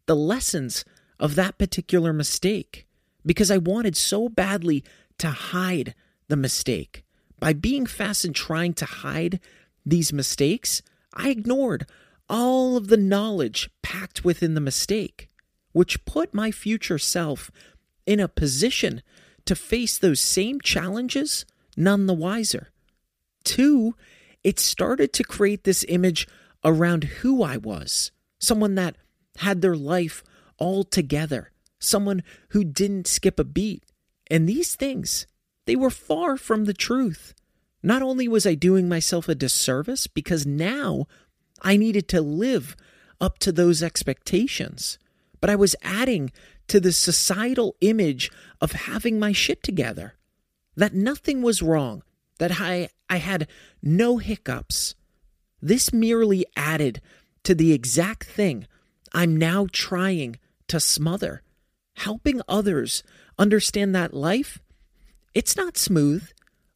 the 0.07 0.17
lessons 0.17 0.85
of 1.19 1.35
that 1.35 1.59
particular 1.59 2.13
mistake 2.13 2.87
because 3.25 3.51
I 3.51 3.59
wanted 3.59 3.97
so 3.97 4.29
badly 4.29 4.85
to 5.19 5.29
hide 5.29 5.95
the 6.29 6.37
mistake. 6.37 7.05
By 7.39 7.53
being 7.53 7.87
fast 7.87 8.25
and 8.25 8.35
trying 8.35 8.75
to 8.75 8.85
hide 8.85 9.41
these 9.85 10.13
mistakes, 10.13 10.83
I 11.15 11.31
ignored 11.31 11.87
all 12.29 12.77
of 12.77 12.89
the 12.89 12.97
knowledge 12.97 13.71
packed 13.83 14.25
within 14.25 14.55
the 14.55 14.61
mistake, 14.61 15.29
which 15.73 16.05
put 16.05 16.35
my 16.35 16.51
future 16.51 16.99
self 16.99 17.51
in 18.07 18.21
a 18.21 18.29
position 18.29 19.03
to 19.45 19.55
face 19.55 19.99
those 19.99 20.21
same 20.21 20.61
challenges 20.61 21.45
none 21.77 22.07
the 22.07 22.15
wiser. 22.15 22.71
Two, 23.45 23.95
it 24.43 24.59
started 24.59 25.13
to 25.13 25.25
create 25.25 25.65
this 25.65 25.85
image 25.89 26.27
around 26.65 27.05
who 27.05 27.43
I 27.43 27.57
was 27.57 28.11
someone 28.45 28.75
that 28.75 28.97
had 29.39 29.63
their 29.63 29.77
life 29.77 30.23
all 30.59 30.85
together, 30.85 31.51
someone 31.79 32.23
who 32.51 32.65
didn't 32.65 33.07
skip 33.07 33.39
a 33.39 33.45
beat. 33.45 33.85
And 34.31 34.49
these 34.49 34.75
things, 34.75 35.27
they 35.67 35.77
were 35.77 35.91
far 35.91 36.37
from 36.37 36.65
the 36.65 36.75
truth. 36.75 37.35
Not 37.83 38.03
only 38.03 38.29
was 38.29 38.47
I 38.47 38.55
doing 38.55 38.89
myself 38.89 39.29
a 39.29 39.35
disservice 39.35 40.07
because 40.07 40.47
now 40.47 41.07
I 41.61 41.77
needed 41.77 42.09
to 42.09 42.21
live 42.21 42.77
up 43.21 43.39
to 43.41 43.53
those 43.53 43.83
expectations, 43.83 44.99
but 45.41 45.51
I 45.51 45.57
was 45.57 45.77
adding 45.83 46.33
to 46.69 46.81
the 46.81 46.93
societal 46.93 47.77
image 47.81 48.31
of 48.61 48.73
having 48.73 49.19
my 49.19 49.33
shit 49.33 49.63
together. 49.63 50.15
That 50.77 50.95
nothing 50.95 51.43
was 51.43 51.63
wrong, 51.63 52.03
that 52.39 52.61
I, 52.61 52.89
I 53.09 53.19
had 53.19 53.49
no 53.83 54.19
hiccups. 54.19 54.95
This 55.61 55.93
merely 55.93 56.47
added 56.57 57.01
to 57.45 57.55
the 57.55 57.73
exact 57.73 58.25
thing 58.25 58.67
I'm 59.15 59.37
now 59.37 59.69
trying 59.71 60.39
to 60.69 60.81
smother, 60.81 61.43
helping 61.97 62.43
others 62.49 63.05
understand 63.39 63.95
that 63.95 64.13
life, 64.13 64.61
it's 65.35 65.57
not 65.57 65.79
smooth. 65.79 66.29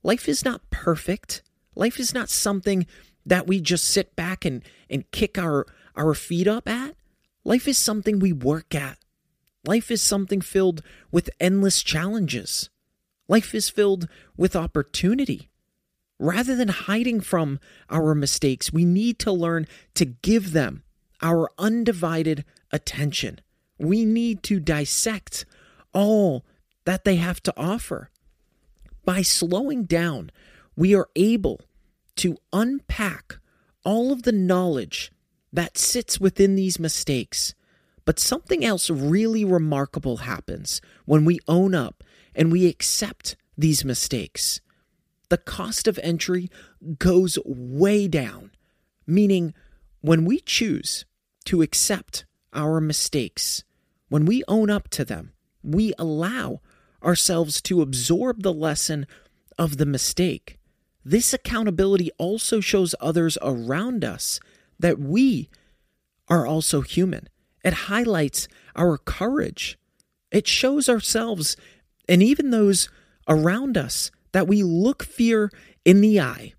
Life 0.05 0.29
is 0.29 0.45
not 0.45 0.71
perfect. 0.71 1.43
Life 1.75 1.99
is 1.99 2.15
not 2.15 2.31
something 2.31 2.87
that 3.27 3.49
we 3.49 3.61
just 3.61 3.85
sit 3.85 4.15
back 4.15 4.45
and, 4.45 4.63
and 4.89 5.11
kick 5.11 5.37
our, 5.37 5.67
our 5.97 6.15
feet 6.15 6.47
up 6.47 6.69
at. 6.69 6.95
Life 7.45 7.67
is 7.67 7.77
something 7.77 8.19
we 8.19 8.33
work 8.33 8.75
at. 8.75 8.99
Life 9.67 9.91
is 9.91 10.01
something 10.01 10.41
filled 10.41 10.83
with 11.11 11.31
endless 11.41 11.83
challenges. 11.83 12.71
Life 13.27 13.55
is 13.55 13.69
filled 13.69 14.09
with 14.37 14.57
opportunity. 14.57 15.51
Rather 16.19 16.57
than 16.57 16.69
hiding 16.69 17.21
from 17.21 17.59
our 17.91 18.15
mistakes, 18.15 18.73
we 18.73 18.85
need 18.85 19.19
to 19.19 19.33
learn 19.33 19.67
to 19.95 20.05
give 20.05 20.53
them 20.53 20.83
our 21.23 21.51
undivided 21.59 22.45
attention. 22.71 23.41
We 23.79 24.05
need 24.05 24.43
to 24.45 24.61
dissect 24.61 25.45
all 25.93 26.45
that 26.85 27.05
they 27.05 27.17
have 27.17 27.43
to 27.45 27.55
offer. 27.57 28.11
By 29.05 29.23
slowing 29.23 29.85
down, 29.85 30.31
we 30.77 30.95
are 30.95 31.09
able 31.17 31.61
to 32.17 32.37
unpack 32.53 33.39
all 33.85 34.13
of 34.13 34.23
the 34.23 34.33
knowledge 34.33 35.11
that 35.53 35.79
sits 35.79 36.21
within 36.21 36.57
these 36.57 36.79
mistakes. 36.79 37.55
But 38.05 38.19
something 38.19 38.65
else 38.65 38.91
really 38.91 39.45
remarkable 39.45 40.19
happens 40.19 40.81
when 41.05 41.25
we 41.25 41.39
own 41.47 41.75
up 41.75 42.03
and 42.35 42.51
we 42.53 42.67
accept 42.67 43.37
these 43.57 43.85
mistakes. 43.85 44.61
The 45.29 45.39
cost 45.39 45.87
of 45.87 45.99
entry 46.03 46.51
goes 46.99 47.39
way 47.45 48.09
down, 48.09 48.53
meaning 49.07 49.53
when 50.01 50.25
we 50.25 50.41
choose 50.41 51.05
to 51.47 51.63
accept 51.63 52.25
our 52.53 52.81
mistakes, 52.81 53.65
when 54.09 54.25
we 54.25 54.43
own 54.49 54.71
up 54.71 54.89
to 54.91 55.05
them, 55.05 55.33
we 55.63 55.93
allow 55.99 56.61
ourselves 57.03 57.61
to 57.63 57.83
absorb 57.83 58.43
the 58.43 58.53
lesson 58.53 59.07
of 59.59 59.77
the 59.77 59.87
mistake. 59.87 60.59
This 61.05 61.33
accountability 61.33 62.11
also 62.19 62.61
shows 62.61 62.95
others 63.01 63.39
around 63.43 64.05
us 64.05 64.41
that 64.79 64.99
we 64.99 65.49
are 66.29 66.47
also 66.47 66.83
human. 66.83 67.29
It 67.65 67.73
highlights 67.73 68.47
our 68.77 68.99
courage. 68.99 69.79
It 70.31 70.47
shows 70.47 70.89
ourselves 70.89 71.57
and 72.09 72.23
even 72.23 72.51
those 72.51 72.89
around 73.29 73.77
us 73.77 74.11
that 74.33 74.47
we 74.47 74.63
look 74.63 75.03
fear 75.03 75.51
in 75.85 76.01
the 76.01 76.21
eye. 76.21 76.55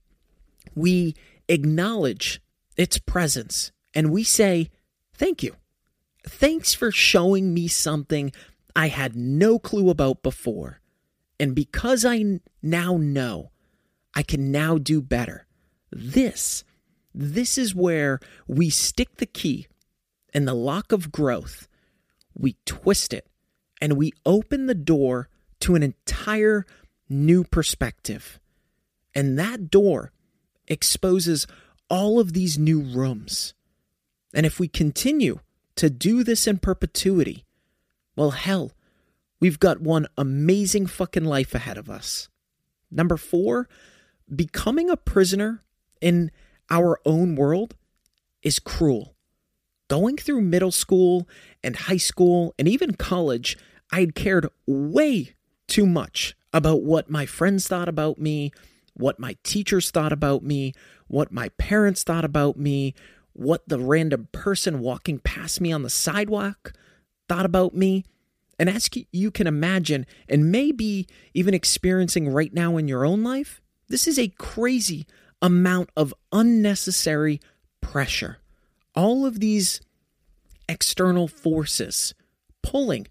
We 0.76 1.16
acknowledge 1.48 2.42
its 2.80 2.98
presence 2.98 3.74
and 3.94 4.10
we 4.10 4.24
say, 4.24 4.72
Thank 5.14 5.44
you. 5.44 5.58
Thanks 6.26 6.74
for 6.74 6.92
showing 6.92 7.54
me 7.54 7.68
something 7.68 8.32
I 8.74 8.88
had 8.88 9.18
no 9.18 9.60
clue 9.60 9.90
about 9.90 10.24
before. 10.24 10.80
And 11.40 11.54
because 11.54 12.06
I 12.06 12.40
now 12.64 12.96
know, 12.96 13.52
I 14.16 14.24
can 14.24 14.52
now 14.52 14.78
do 14.78 15.02
better. 15.02 15.46
This, 15.92 16.64
this 17.14 17.58
is 17.58 17.76
where 17.76 18.22
we 18.48 18.70
stick 18.70 19.18
the 19.18 19.26
key 19.26 19.68
in 20.34 20.46
the 20.46 20.54
lock 20.54 20.94
of 20.94 21.12
growth. 21.12 21.68
We 22.34 22.56
twist 22.66 23.14
it 23.14 23.28
and 23.82 23.98
we 23.98 24.14
open 24.26 24.68
the 24.68 24.76
door 24.76 25.28
to 25.62 25.76
an 25.76 25.84
entire 25.84 26.66
new 27.10 27.44
perspective. 27.44 28.40
And 29.14 29.38
that 29.38 29.70
door 29.70 30.14
exposes 30.68 31.46
all 31.90 32.20
of 32.20 32.34
these 32.34 32.58
new 32.58 32.82
rooms. 32.82 33.54
And 34.34 34.46
if 34.46 34.60
we 34.60 34.68
continue 34.68 35.40
to 35.76 35.90
do 35.90 36.24
this 36.24 36.48
in 36.48 36.60
perpetuity, 36.60 37.46
well, 38.16 38.32
hell, 38.32 38.72
we've 39.40 39.60
got 39.60 39.82
one 39.82 40.08
amazing 40.18 40.88
fucking 40.88 41.26
life 41.26 41.56
ahead 41.56 41.78
of 41.78 41.90
us. 41.90 42.30
Number 42.92 43.18
four, 43.18 43.68
becoming 44.34 44.90
a 44.90 44.98
prisoner 44.98 45.62
in 46.02 46.32
our 46.70 47.00
own 47.06 47.36
world 47.36 47.76
is 48.42 48.60
cruel. 48.60 49.16
Going 49.88 50.18
through 50.18 50.42
middle 50.42 50.72
school 50.72 51.28
and 51.64 51.76
high 51.76 51.98
school 51.98 52.54
and 52.60 52.68
even 52.68 52.94
college, 52.94 53.58
I 53.92 54.02
had 54.02 54.16
cared 54.16 54.48
way 54.68 55.34
too 55.68 55.86
much 55.86 56.36
about 56.54 56.84
what 56.84 57.10
my 57.10 57.26
friends 57.26 57.68
thought 57.68 57.90
about 57.90 58.20
me, 58.20 58.52
what 59.00 59.20
my 59.20 59.38
teachers 59.44 59.92
thought 59.92 60.12
about 60.12 60.44
me, 60.44 60.74
what 61.08 61.32
my 61.32 61.50
parents 61.58 62.04
thought 62.04 62.26
about 62.26 62.58
me, 62.58 62.94
what 63.32 63.68
the 63.68 63.80
random 63.80 64.28
person 64.34 64.82
walking 64.82 65.20
past 65.20 65.62
me 65.62 65.72
on 65.72 65.84
the 65.84 65.90
sidewalk 65.90 66.74
thought 67.30 67.46
about 67.46 67.74
me. 67.74 68.04
And 68.60 68.70
as 68.70 68.90
you 69.14 69.32
can 69.32 69.48
imagine, 69.48 70.06
and 70.28 70.52
maybe 70.52 71.08
even 71.34 71.54
experiencing 71.54 72.28
right 72.28 72.54
now 72.54 72.76
in 72.76 72.90
your 72.90 73.06
own 73.06 73.24
life, 73.24 73.62
this 73.88 74.06
is 74.06 74.20
a 74.20 74.34
crazy 74.38 75.08
amount 75.42 75.90
of 75.96 76.14
unnecessary 76.34 77.40
pressure. 77.80 78.40
All 78.94 79.26
of 79.26 79.40
these 79.40 79.80
external 80.68 81.30
forces 81.30 82.14
pulling 82.62 83.08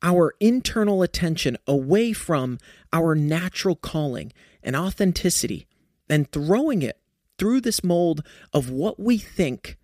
our 0.00 0.34
internal 0.38 1.02
attention 1.02 1.56
away 1.66 2.12
from 2.12 2.58
our 2.92 3.16
natural 3.16 3.74
calling 3.74 4.32
and 4.64 4.74
authenticity 4.74 5.66
and 6.08 6.30
throwing 6.30 6.82
it 6.82 6.98
through 7.38 7.60
this 7.60 7.84
mold 7.84 8.24
of 8.52 8.70
what 8.70 8.98
we 8.98 9.18
think 9.18 9.76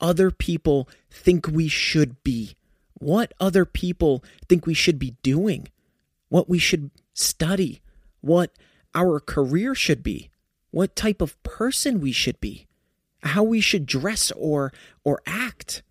other 0.00 0.30
people 0.30 0.88
think 1.10 1.46
we 1.46 1.68
should 1.68 2.22
be, 2.22 2.56
what 2.94 3.32
other 3.40 3.64
people 3.64 4.24
think 4.48 4.66
we 4.66 4.74
should 4.74 4.98
be 4.98 5.16
doing, 5.22 5.68
what 6.28 6.48
we 6.48 6.58
should 6.58 6.90
study, 7.12 7.80
what 8.20 8.52
our 8.94 9.20
career 9.20 9.74
should 9.74 10.02
be, 10.02 10.30
what 10.70 10.96
type 10.96 11.20
of 11.20 11.40
person 11.42 12.00
we 12.00 12.12
should 12.12 12.40
be, 12.40 12.66
how 13.22 13.42
we 13.42 13.60
should 13.60 13.86
dress 13.86 14.30
or 14.32 14.72
or 15.04 15.22
act. 15.26 15.82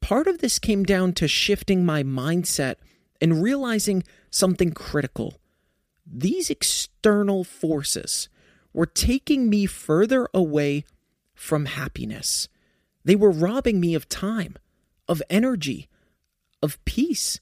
Part 0.00 0.26
of 0.26 0.38
this 0.38 0.58
came 0.58 0.84
down 0.84 1.12
to 1.14 1.28
shifting 1.28 1.84
my 1.84 2.02
mindset 2.02 2.76
and 3.20 3.42
realizing 3.42 4.04
something 4.30 4.72
critical. 4.72 5.34
These 6.10 6.50
external 6.50 7.44
forces 7.44 8.28
were 8.72 8.86
taking 8.86 9.50
me 9.50 9.66
further 9.66 10.28
away 10.32 10.84
from 11.34 11.66
happiness. 11.66 12.48
They 13.04 13.16
were 13.16 13.30
robbing 13.30 13.80
me 13.80 13.94
of 13.94 14.08
time, 14.08 14.56
of 15.06 15.22
energy, 15.30 15.88
of 16.62 16.82
peace. 16.84 17.40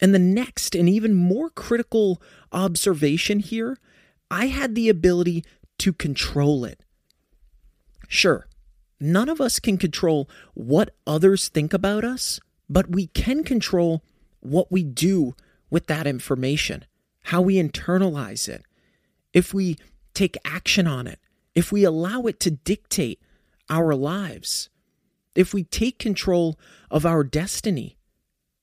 And 0.00 0.14
the 0.14 0.18
next 0.18 0.74
and 0.74 0.88
even 0.88 1.14
more 1.14 1.50
critical 1.50 2.20
observation 2.52 3.40
here 3.40 3.78
I 4.30 4.46
had 4.46 4.74
the 4.74 4.88
ability 4.88 5.44
to 5.78 5.92
control 5.92 6.64
it. 6.64 6.80
Sure, 8.06 8.46
none 9.00 9.28
of 9.28 9.40
us 9.40 9.58
can 9.58 9.76
control 9.76 10.28
what 10.54 10.94
others 11.06 11.48
think 11.48 11.72
about 11.72 12.04
us, 12.04 12.38
but 12.68 12.90
we 12.90 13.08
can 13.08 13.42
control 13.42 14.04
what 14.40 14.70
we 14.70 14.84
do 14.84 15.34
with 15.68 15.86
that 15.86 16.06
information, 16.06 16.84
how 17.30 17.40
we 17.40 17.62
internalize 17.62 18.48
it, 18.48 18.64
if 19.32 19.54
we 19.54 19.76
take 20.14 20.36
action 20.44 20.88
on 20.88 21.06
it, 21.06 21.20
if 21.54 21.70
we 21.70 21.84
allow 21.84 22.22
it 22.22 22.40
to 22.40 22.50
dictate 22.50 23.20
our 23.68 23.94
lives, 23.94 24.68
if 25.36 25.54
we 25.54 25.62
take 25.62 25.98
control 25.98 26.58
of 26.90 27.06
our 27.06 27.22
destiny. 27.22 27.96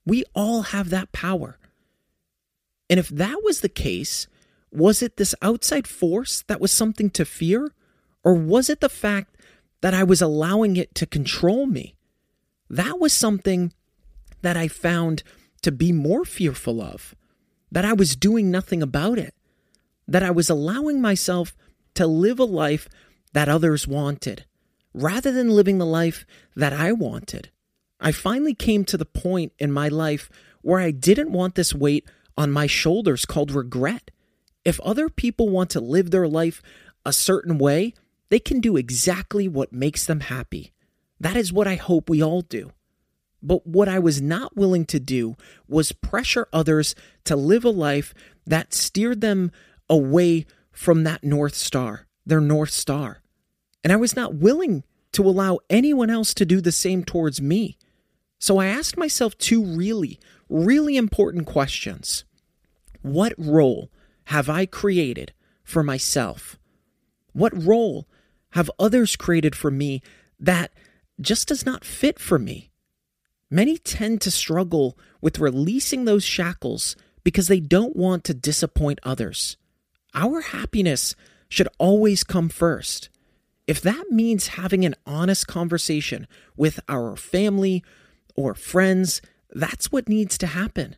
We 0.06 0.26
all 0.36 0.64
have 0.64 0.90
that 0.90 1.14
power. 1.14 1.58
And 2.90 3.00
if 3.00 3.08
that 3.08 3.42
was 3.42 3.62
the 3.62 3.70
case, 3.70 4.28
was 4.70 5.02
it 5.02 5.16
this 5.16 5.34
outside 5.42 5.88
force 5.88 6.44
that 6.48 6.60
was 6.60 6.72
something 6.72 7.10
to 7.12 7.24
fear? 7.24 7.72
Or 8.22 8.34
was 8.34 8.70
it 8.70 8.82
the 8.82 8.90
fact 8.90 9.38
that 9.80 9.94
I 9.94 10.04
was 10.04 10.22
allowing 10.22 10.76
it 10.76 10.94
to 10.96 11.06
control 11.06 11.68
me? 11.68 11.96
That 12.70 13.00
was 13.00 13.14
something 13.14 13.72
that 14.42 14.58
I 14.58 14.68
found 14.68 15.24
to 15.62 15.72
be 15.72 15.94
more 15.94 16.26
fearful 16.26 16.82
of, 16.82 17.16
that 17.72 17.86
I 17.86 17.94
was 17.94 18.16
doing 18.16 18.50
nothing 18.50 18.82
about 18.82 19.18
it, 19.18 19.34
that 20.08 20.24
I 20.24 20.32
was 20.32 20.50
allowing 20.50 21.02
myself 21.02 21.56
to 21.96 22.08
live 22.08 22.40
a 22.40 22.46
life 22.46 22.88
that 23.34 23.50
others 23.50 23.88
wanted, 23.88 24.46
rather 24.94 25.32
than 25.32 25.50
living 25.50 25.78
the 25.78 25.86
life 25.86 26.26
that 26.56 26.74
I 26.74 26.92
wanted. 26.92 27.50
I 28.00 28.12
finally 28.12 28.54
came 28.54 28.86
to 28.86 28.98
the 28.98 29.06
point 29.06 29.54
in 29.60 29.72
my 29.72 29.88
life 29.88 30.30
where 30.62 30.80
I 30.80 30.92
didn't 30.92 31.32
want 31.32 31.56
this 31.56 31.74
weight 31.74 32.08
on 32.38 32.52
my 32.52 32.68
shoulders 32.68 33.26
called 33.26 33.52
regret. 33.52 34.12
If 34.64 34.80
other 34.82 35.10
people 35.10 35.50
want 35.50 35.70
to 35.72 35.80
live 35.80 36.12
their 36.12 36.28
life 36.28 36.62
a 37.06 37.14
certain 37.14 37.58
way, 37.58 37.94
they 38.30 38.40
can 38.40 38.60
do 38.60 38.78
exactly 38.78 39.48
what 39.48 39.72
makes 39.74 40.06
them 40.06 40.20
happy. 40.20 40.74
That 41.20 41.36
is 41.36 41.54
what 41.54 41.68
I 41.68 41.76
hope 41.76 42.10
we 42.10 42.22
all 42.22 42.42
do. 42.42 42.72
But 43.42 43.68
what 43.68 43.88
I 43.88 44.00
was 44.00 44.22
not 44.22 44.56
willing 44.56 44.86
to 44.88 45.00
do 45.00 45.36
was 45.68 45.92
pressure 45.92 46.48
others 46.52 46.96
to 47.26 47.36
live 47.36 47.64
a 47.64 47.70
life 47.70 48.14
that 48.46 48.74
steered 48.74 49.22
them 49.22 49.52
away 49.90 50.46
from 50.72 51.04
that 51.04 51.24
North 51.24 51.56
Star, 51.56 52.08
their 52.26 52.42
North 52.42 52.72
Star. 52.72 53.22
And 53.84 53.94
I 53.94 53.98
was 53.98 54.16
not 54.16 54.36
willing 54.36 54.84
to 55.14 55.24
allow 55.28 55.60
anyone 55.70 56.10
else 56.10 56.34
to 56.36 56.46
do 56.46 56.62
the 56.62 56.72
same 56.72 57.04
towards 57.04 57.42
me. 57.42 57.78
So 58.40 58.58
I 58.58 58.68
asked 58.68 58.98
myself 58.98 59.38
two 59.38 59.64
really, 59.64 60.20
really 60.50 60.98
important 60.98 61.46
questions. 61.46 62.24
What 63.02 63.34
role 63.38 63.90
have 64.26 64.50
I 64.50 64.66
created 64.66 65.34
for 65.64 65.84
myself? 65.84 66.58
What 67.34 67.54
role 67.56 68.08
have 68.52 68.70
others 68.80 69.16
created 69.16 69.56
for 69.56 69.72
me 69.72 70.02
that 70.40 70.72
just 71.20 71.48
does 71.48 71.66
not 71.66 71.86
fit 71.86 72.20
for 72.20 72.38
me? 72.38 72.67
Many 73.50 73.78
tend 73.78 74.22
to 74.22 74.32
struggle 74.32 74.98
with 75.22 75.40
releasing 75.40 76.06
those 76.06 76.24
shackles 76.24 76.96
because 77.24 77.48
they 77.48 77.60
don't 77.60 77.96
want 77.96 78.24
to 78.26 78.34
disappoint 78.34 79.00
others. 79.04 79.58
Our 80.14 80.42
happiness 80.42 81.16
should 81.50 81.70
always 81.78 82.24
come 82.24 82.50
first. 82.50 83.10
If 83.66 83.82
that 83.82 84.12
means 84.12 84.48
having 84.48 84.86
an 84.86 84.96
honest 85.06 85.48
conversation 85.48 86.28
with 86.56 86.80
our 86.90 87.16
family 87.16 87.84
or 88.36 88.54
friends, 88.54 89.22
that's 89.52 89.92
what 89.92 90.10
needs 90.10 90.38
to 90.40 90.48
happen. 90.48 90.96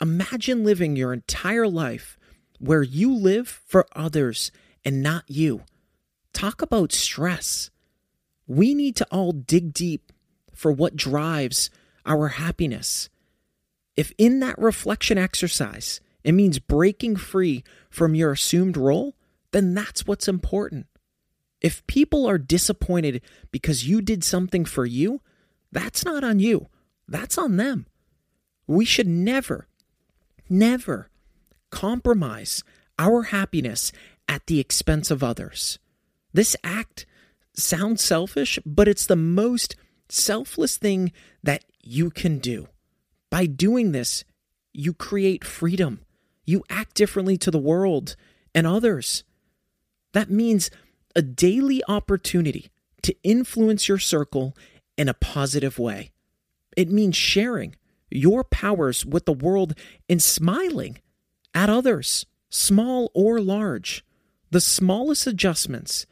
Imagine 0.00 0.64
living 0.64 0.96
your 0.96 1.12
entire 1.12 1.68
life 1.68 2.18
where 2.58 2.82
you 2.82 3.12
live 3.12 3.60
for 3.66 3.86
others 3.94 4.50
and 4.84 5.02
not 5.02 5.24
you. 5.28 5.62
Talk 6.32 6.62
about 6.62 6.92
stress. 6.92 7.70
We 8.46 8.74
need 8.74 8.96
to 8.96 9.06
all 9.10 9.32
dig 9.32 9.72
deep 9.72 10.12
for 10.62 10.70
what 10.70 10.94
drives 10.94 11.70
our 12.06 12.28
happiness. 12.28 13.10
If 13.96 14.12
in 14.16 14.38
that 14.38 14.56
reflection 14.58 15.18
exercise 15.18 16.00
it 16.22 16.32
means 16.32 16.60
breaking 16.60 17.16
free 17.16 17.64
from 17.90 18.14
your 18.14 18.30
assumed 18.30 18.76
role, 18.76 19.16
then 19.50 19.74
that's 19.74 20.06
what's 20.06 20.28
important. 20.28 20.86
If 21.60 21.84
people 21.88 22.26
are 22.26 22.38
disappointed 22.38 23.22
because 23.50 23.88
you 23.88 24.00
did 24.00 24.22
something 24.22 24.64
for 24.64 24.86
you, 24.86 25.20
that's 25.72 26.04
not 26.04 26.22
on 26.22 26.38
you, 26.38 26.68
that's 27.08 27.36
on 27.36 27.56
them. 27.56 27.86
We 28.68 28.84
should 28.84 29.08
never, 29.08 29.66
never 30.48 31.10
compromise 31.70 32.62
our 33.00 33.24
happiness 33.24 33.90
at 34.28 34.46
the 34.46 34.60
expense 34.60 35.10
of 35.10 35.24
others. 35.24 35.80
This 36.32 36.54
act 36.62 37.04
sounds 37.52 38.00
selfish, 38.00 38.60
but 38.64 38.86
it's 38.86 39.06
the 39.06 39.16
most 39.16 39.74
selfless 40.12 40.76
thing 40.76 41.12
that 41.42 41.64
you 41.82 42.10
can 42.10 42.38
do. 42.38 42.68
By 43.30 43.46
doing 43.46 43.92
this, 43.92 44.24
you 44.72 44.92
create 44.92 45.44
freedom. 45.44 46.00
You 46.44 46.64
act 46.68 46.94
differently 46.94 47.36
to 47.38 47.50
the 47.50 47.58
world 47.58 48.16
and 48.54 48.66
others. 48.66 49.24
That 50.12 50.30
means 50.30 50.70
a 51.16 51.22
daily 51.22 51.82
opportunity 51.88 52.70
to 53.02 53.14
influence 53.22 53.88
your 53.88 53.98
circle 53.98 54.56
in 54.96 55.08
a 55.08 55.14
positive 55.14 55.78
way. 55.78 56.12
It 56.76 56.90
means 56.90 57.16
sharing 57.16 57.76
your 58.10 58.44
powers 58.44 59.06
with 59.06 59.24
the 59.24 59.32
world 59.32 59.74
and 60.08 60.22
smiling 60.22 60.98
at 61.54 61.70
others, 61.70 62.26
small 62.50 63.10
or 63.14 63.40
large. 63.40 64.04
The 64.50 64.60
smallest 64.60 65.26
adjustments 65.26 66.06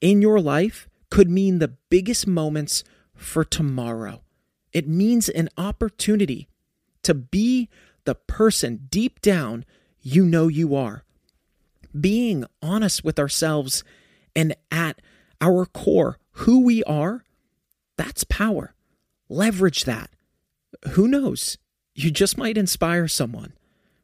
in 0.00 0.20
your 0.20 0.40
life 0.40 0.88
could 1.10 1.30
mean 1.30 1.58
the 1.58 1.74
biggest 1.88 2.26
moments 2.26 2.84
for 3.18 3.44
tomorrow. 3.44 4.22
It 4.72 4.88
means 4.88 5.28
an 5.28 5.48
opportunity 5.58 6.48
to 7.02 7.14
be 7.14 7.68
the 8.04 8.14
person 8.14 8.86
deep 8.90 9.20
down 9.20 9.64
you 10.00 10.24
know 10.24 10.48
you 10.48 10.74
are. 10.74 11.04
Being 11.98 12.44
honest 12.62 13.04
with 13.04 13.18
ourselves 13.18 13.82
and 14.34 14.54
at 14.70 15.00
our 15.40 15.66
core, 15.66 16.18
who 16.32 16.60
we 16.60 16.84
are, 16.84 17.24
that's 17.96 18.24
power. 18.24 18.74
Leverage 19.28 19.84
that. 19.84 20.10
Who 20.92 21.08
knows? 21.08 21.58
You 21.94 22.10
just 22.10 22.38
might 22.38 22.56
inspire 22.56 23.08
someone. 23.08 23.54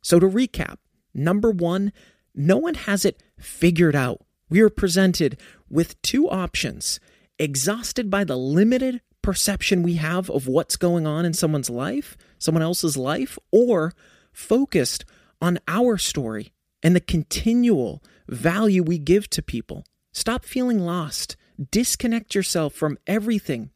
So, 0.02 0.18
to 0.18 0.26
recap, 0.28 0.78
number 1.14 1.50
one, 1.50 1.92
no 2.34 2.56
one 2.56 2.74
has 2.74 3.04
it 3.04 3.22
figured 3.38 3.94
out. 3.94 4.24
We 4.48 4.60
are 4.60 4.70
presented 4.70 5.40
with 5.70 6.00
two 6.02 6.28
options 6.28 7.00
exhausted 7.38 8.10
by 8.10 8.24
the 8.24 8.36
limited 8.36 9.00
perception 9.22 9.82
we 9.82 9.94
have 9.94 10.30
of 10.30 10.46
what's 10.46 10.76
going 10.76 11.06
on 11.06 11.24
in 11.24 11.32
someone's 11.32 11.70
life, 11.70 12.16
someone 12.38 12.62
else's 12.62 12.96
life, 12.96 13.38
or 13.50 13.92
focused 14.32 15.04
on 15.40 15.58
our 15.66 15.96
story 15.96 16.52
and 16.82 16.94
the 16.94 17.00
continual 17.00 18.02
value 18.28 18.82
we 18.82 18.98
give 18.98 19.28
to 19.30 19.42
people. 19.42 19.84
Stop 20.12 20.44
feeling 20.44 20.78
lost. 20.78 21.36
Disconnect 21.70 22.34
yourself 22.34 22.74
from 22.74 22.98
everything 23.06 23.70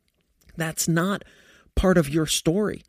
that's 0.57 0.89
not 0.89 1.25
part 1.75 1.97
of 1.97 2.09
your 2.09 2.27
story. 2.27 2.83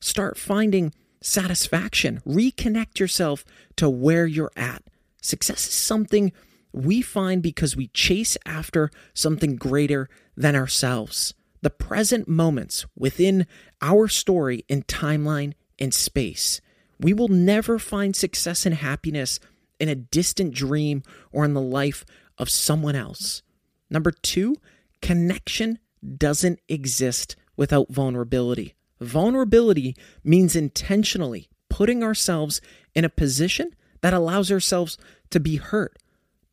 Start 0.00 0.38
finding 0.38 0.94
satisfaction. 1.20 2.22
Reconnect 2.26 2.98
yourself 2.98 3.44
to 3.76 3.90
where 3.90 4.26
you're 4.26 4.52
at. 4.56 4.82
Success 5.20 5.66
is 5.66 5.74
something 5.74 6.32
we 6.76 7.00
find 7.00 7.42
because 7.42 7.74
we 7.74 7.88
chase 7.88 8.36
after 8.44 8.90
something 9.14 9.56
greater 9.56 10.08
than 10.36 10.54
ourselves. 10.54 11.32
The 11.62 11.70
present 11.70 12.28
moments 12.28 12.84
within 12.94 13.46
our 13.80 14.08
story 14.08 14.64
and 14.68 14.86
timeline 14.86 15.54
and 15.78 15.92
space. 15.94 16.60
We 17.00 17.14
will 17.14 17.28
never 17.28 17.78
find 17.78 18.14
success 18.14 18.66
and 18.66 18.74
happiness 18.74 19.40
in 19.80 19.88
a 19.88 19.94
distant 19.94 20.54
dream 20.54 21.02
or 21.32 21.44
in 21.44 21.54
the 21.54 21.60
life 21.60 22.04
of 22.38 22.50
someone 22.50 22.94
else. 22.94 23.42
Number 23.90 24.10
two, 24.10 24.56
connection 25.00 25.78
doesn't 26.16 26.60
exist 26.68 27.36
without 27.56 27.88
vulnerability. 27.90 28.74
Vulnerability 29.00 29.96
means 30.22 30.54
intentionally 30.54 31.48
putting 31.68 32.02
ourselves 32.02 32.60
in 32.94 33.04
a 33.04 33.10
position 33.10 33.74
that 34.02 34.14
allows 34.14 34.52
ourselves 34.52 34.98
to 35.30 35.40
be 35.40 35.56
hurt, 35.56 35.98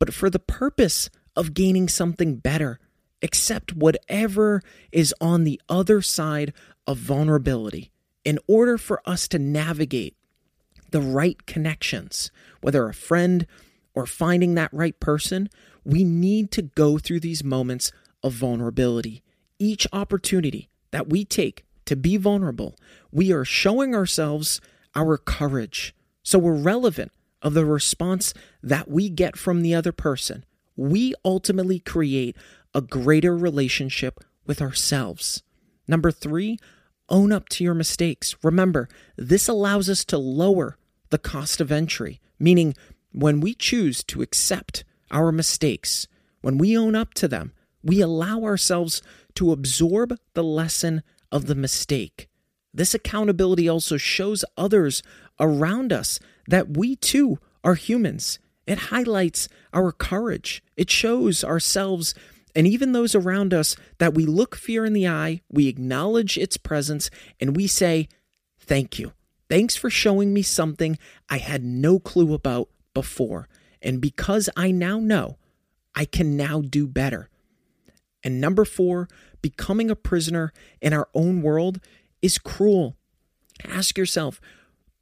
but 0.04 0.14
for 0.14 0.30
the 0.30 0.38
purpose 0.38 1.10
of 1.34 1.54
gaining 1.54 1.88
something 1.88 2.36
better. 2.36 2.78
Accept 3.22 3.74
whatever 3.74 4.62
is 4.92 5.16
on 5.22 5.46
the 5.46 5.62
other 5.70 6.02
side 6.02 6.52
of 6.86 6.98
vulnerability 6.98 7.90
in 8.26 8.38
order 8.46 8.78
for 8.78 9.02
us 9.06 9.30
to 9.30 9.40
navigate 9.40 10.18
the 10.92 11.00
right 11.00 11.46
connections, 11.46 12.32
whether 12.60 12.86
a 12.86 12.94
friend 12.94 13.48
or 13.94 14.06
finding 14.06 14.56
that 14.56 14.74
right 14.74 15.00
person, 15.00 15.48
we 15.86 16.04
need 16.04 16.52
to 16.52 16.64
go 16.64 16.98
through 16.98 17.22
these 17.22 17.42
moments 17.42 17.94
of 18.22 18.34
vulnerability. 18.34 19.24
Each 19.58 19.88
opportunity 19.94 20.68
that 20.92 21.08
we 21.08 21.24
take 21.24 21.64
to 21.86 21.96
be 21.96 22.18
vulnerable, 22.18 22.76
we 23.10 23.32
are 23.32 23.46
showing 23.46 23.96
ourselves 23.96 24.60
our 24.96 25.18
courage. 25.18 25.96
So 26.24 26.40
we're 26.40 26.56
relevant 26.56 27.14
of 27.44 27.54
the 27.54 27.66
response 27.66 28.34
that 28.64 28.90
we 28.90 29.10
get 29.10 29.38
from 29.38 29.62
the 29.62 29.76
other 29.76 29.92
person. 29.92 30.46
We 30.76 31.14
ultimately 31.24 31.80
create 31.80 32.36
a 32.74 32.82
greater 32.82 33.38
relationship 33.38 34.24
with 34.46 34.62
ourselves. 34.62 35.44
Number 35.88 36.10
three, 36.12 36.58
own 37.10 37.32
up 37.32 37.50
to 37.50 37.64
your 37.64 37.74
mistakes. 37.74 38.36
Remember, 38.42 38.88
this 39.18 39.48
allows 39.48 39.90
us 39.90 40.04
to 40.06 40.18
lower 40.18 40.78
the 41.10 41.20
cost 41.20 41.62
of 41.62 41.72
entry, 41.72 42.20
meaning 42.40 42.74
when 43.12 43.42
we 43.42 43.54
choose 43.54 44.04
to 44.06 44.22
accept 44.22 44.84
our 45.12 45.32
mistakes, 45.32 46.08
when 46.42 46.58
we 46.58 46.78
own 46.78 46.96
up 46.96 47.14
to 47.16 47.28
them, 47.28 47.54
we 47.84 48.02
allow 48.02 48.42
ourselves 48.42 49.02
to 49.36 49.52
absorb 49.52 50.18
the 50.34 50.44
lesson 50.44 51.04
of 51.32 51.46
the 51.46 51.56
mistake. 51.56 52.28
This 52.74 52.94
accountability 52.94 53.70
also 53.70 53.98
shows 53.98 54.44
others 54.58 55.04
around 55.40 55.94
us 55.94 56.20
that 56.48 56.78
we 56.78 56.96
too 56.96 57.40
are 57.64 57.76
humans. 57.76 58.40
It 58.66 58.78
highlights 58.78 59.50
our 59.74 59.92
courage. 59.92 60.64
It 60.76 60.90
shows 60.90 61.44
ourselves 61.44 62.14
and 62.56 62.68
even 62.68 62.92
those 62.92 63.16
around 63.16 63.54
us 63.54 63.76
that 63.98 64.14
we 64.14 64.26
look 64.26 64.56
fear 64.56 64.86
in 64.86 64.94
the 64.94 65.08
eye, 65.08 65.42
we 65.50 65.68
acknowledge 65.68 66.38
its 66.38 66.58
presence, 66.58 67.10
and 67.40 67.56
we 67.56 67.68
say, 67.68 68.08
Thank 68.60 68.98
you. 69.00 69.14
Thanks 69.50 69.76
for 69.76 69.90
showing 69.90 70.34
me 70.34 70.42
something 70.42 70.98
I 71.30 71.38
had 71.38 71.64
no 71.64 72.00
clue 72.00 72.34
about 72.34 72.70
before. 72.94 73.50
And 73.82 74.00
because 74.00 74.50
I 74.56 74.72
now 74.72 75.00
know, 75.00 75.38
I 75.94 76.06
can 76.06 76.38
now 76.38 76.62
do 76.62 76.88
better. 76.88 77.30
And 78.24 78.40
number 78.40 78.64
four, 78.64 79.10
becoming 79.42 79.92
a 79.92 79.98
prisoner 79.98 80.54
in 80.82 80.94
our 80.94 81.10
own 81.14 81.42
world 81.42 81.82
is 82.22 82.38
cruel. 82.38 82.96
Ask 83.68 83.98
yourself 83.98 84.40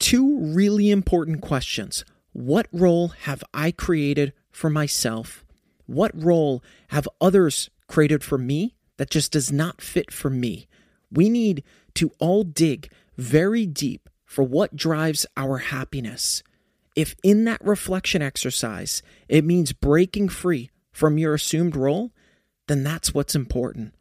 two 0.02 0.40
really 0.40 0.90
important 0.90 1.42
questions. 1.42 2.04
What 2.34 2.68
role 2.72 3.10
have 3.10 3.44
I 3.54 3.72
created 3.72 4.34
for 4.50 4.70
myself? 4.70 5.46
What 5.86 6.12
role 6.16 6.64
have 6.88 7.08
others 7.22 7.70
created 7.88 8.24
for 8.24 8.38
me 8.38 8.76
that 8.98 9.12
just 9.12 9.32
does 9.32 9.52
not 9.52 9.80
fit 9.80 10.12
for 10.12 10.30
me? 10.30 10.68
We 11.12 11.30
need 11.30 11.64
to 11.96 12.12
all 12.20 12.44
dig 12.44 12.92
very 13.16 13.68
deep 13.68 14.10
for 14.26 14.44
what 14.44 14.76
drives 14.76 15.26
our 15.38 15.60
happiness. 15.60 16.42
If 16.96 17.16
in 17.24 17.44
that 17.46 17.64
reflection 17.64 18.24
exercise 18.24 19.04
it 19.30 19.46
means 19.46 19.72
breaking 19.72 20.30
free 20.30 20.72
from 20.92 21.20
your 21.20 21.36
assumed 21.36 21.76
role, 21.76 22.12
then 22.68 22.84
that's 22.84 23.14
what's 23.14 23.36
important. 23.36 23.94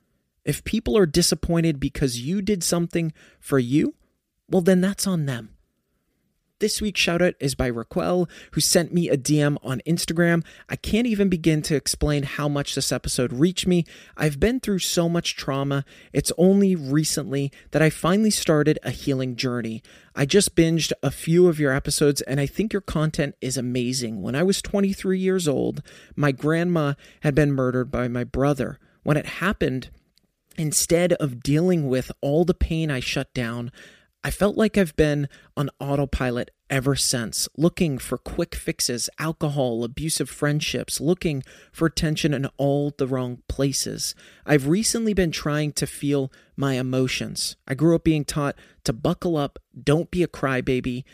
If 0.47 0.65
people 0.65 0.97
are 0.97 1.07
disappointed 1.07 1.79
because 1.79 2.21
you 2.21 2.41
did 2.41 2.65
something 2.65 3.13
for 3.39 3.59
you, 3.59 3.95
well, 4.49 4.63
then 4.63 4.81
that's 4.81 5.07
on 5.07 5.27
them. 5.27 5.51
This 6.61 6.83
week's 6.83 7.01
shoutout 7.01 7.37
is 7.41 7.55
by 7.55 7.69
Raquel, 7.69 8.29
who 8.51 8.61
sent 8.61 8.93
me 8.93 9.09
a 9.09 9.17
DM 9.17 9.57
on 9.63 9.81
Instagram. 9.87 10.45
I 10.69 10.77
can't 10.77 11.07
even 11.07 11.31
begin 11.31 11.63
to 11.63 11.75
explain 11.75 12.23
how 12.23 12.51
much 12.51 12.75
this 12.75 12.93
episode 12.93 13.33
reached 13.33 13.67
me. 13.67 13.87
I've 14.15 14.39
been 14.39 14.61
through 14.61 14.81
so 14.81 15.09
much 15.09 15.37
trauma. 15.37 15.87
It's 16.13 16.33
only 16.37 16.77
recently 16.77 17.51
that 17.71 17.81
I 17.81 17.89
finally 17.89 18.31
started 18.31 18.79
a 18.83 18.91
healing 18.91 19.37
journey. 19.37 19.83
I 20.15 20.27
just 20.27 20.55
binged 20.55 20.93
a 21.03 21.11
few 21.11 21.49
of 21.49 21.59
your 21.59 21.73
episodes 21.73 22.21
and 22.21 22.39
I 22.39 22.45
think 22.45 22.75
your 22.75 22.83
content 22.83 23.37
is 23.41 23.57
amazing. 23.57 24.21
When 24.21 24.35
I 24.35 24.43
was 24.43 24.61
23 24.61 25.19
years 25.19 25.49
old, 25.49 25.83
my 26.15 26.31
grandma 26.31 26.93
had 27.21 27.35
been 27.35 27.53
murdered 27.53 27.91
by 27.91 28.07
my 28.09 28.25
brother. 28.25 28.79
When 29.03 29.17
it 29.17 29.25
happened, 29.27 29.89
instead 30.59 31.15
of 31.15 31.43
dealing 31.43 31.89
with 31.89 32.13
all 32.21 32.45
the 32.45 32.53
pain 32.53 32.91
I 32.91 33.01
shut 33.01 33.33
down, 33.33 33.73
I 34.23 34.31
felt 34.31 34.57
like 34.57 34.77
I've 34.77 34.95
been 34.97 35.29
on 35.57 35.71
autopilot 35.79 36.51
ever 36.69 36.95
since, 36.95 37.49
looking 37.57 37.97
for 37.97 38.19
quick 38.19 38.55
fixes, 38.55 39.09
alcohol, 39.19 39.83
abusive 39.83 40.29
friendships, 40.29 41.01
looking 41.01 41.43
for 41.73 41.87
attention 41.87 42.35
in 42.35 42.47
all 42.59 42.93
the 42.99 43.07
wrong 43.07 43.43
places. 43.49 44.15
I've 44.45 44.69
recently 44.69 45.15
been 45.15 45.33
trying 45.33 45.73
to 45.73 45.87
feel 45.87 46.31
my 46.55 46.75
emotions. 46.75 47.57
I 47.67 47.75
grew 47.75 47.95
up 47.97 48.05
being 48.05 48.27
taught 48.27 48.57
to 48.85 48.93
buckle 48.93 49.39
up, 49.39 49.59
don't 49.83 50.11
be 50.11 50.23
a 50.23 50.29
crybaby. 50.29 51.05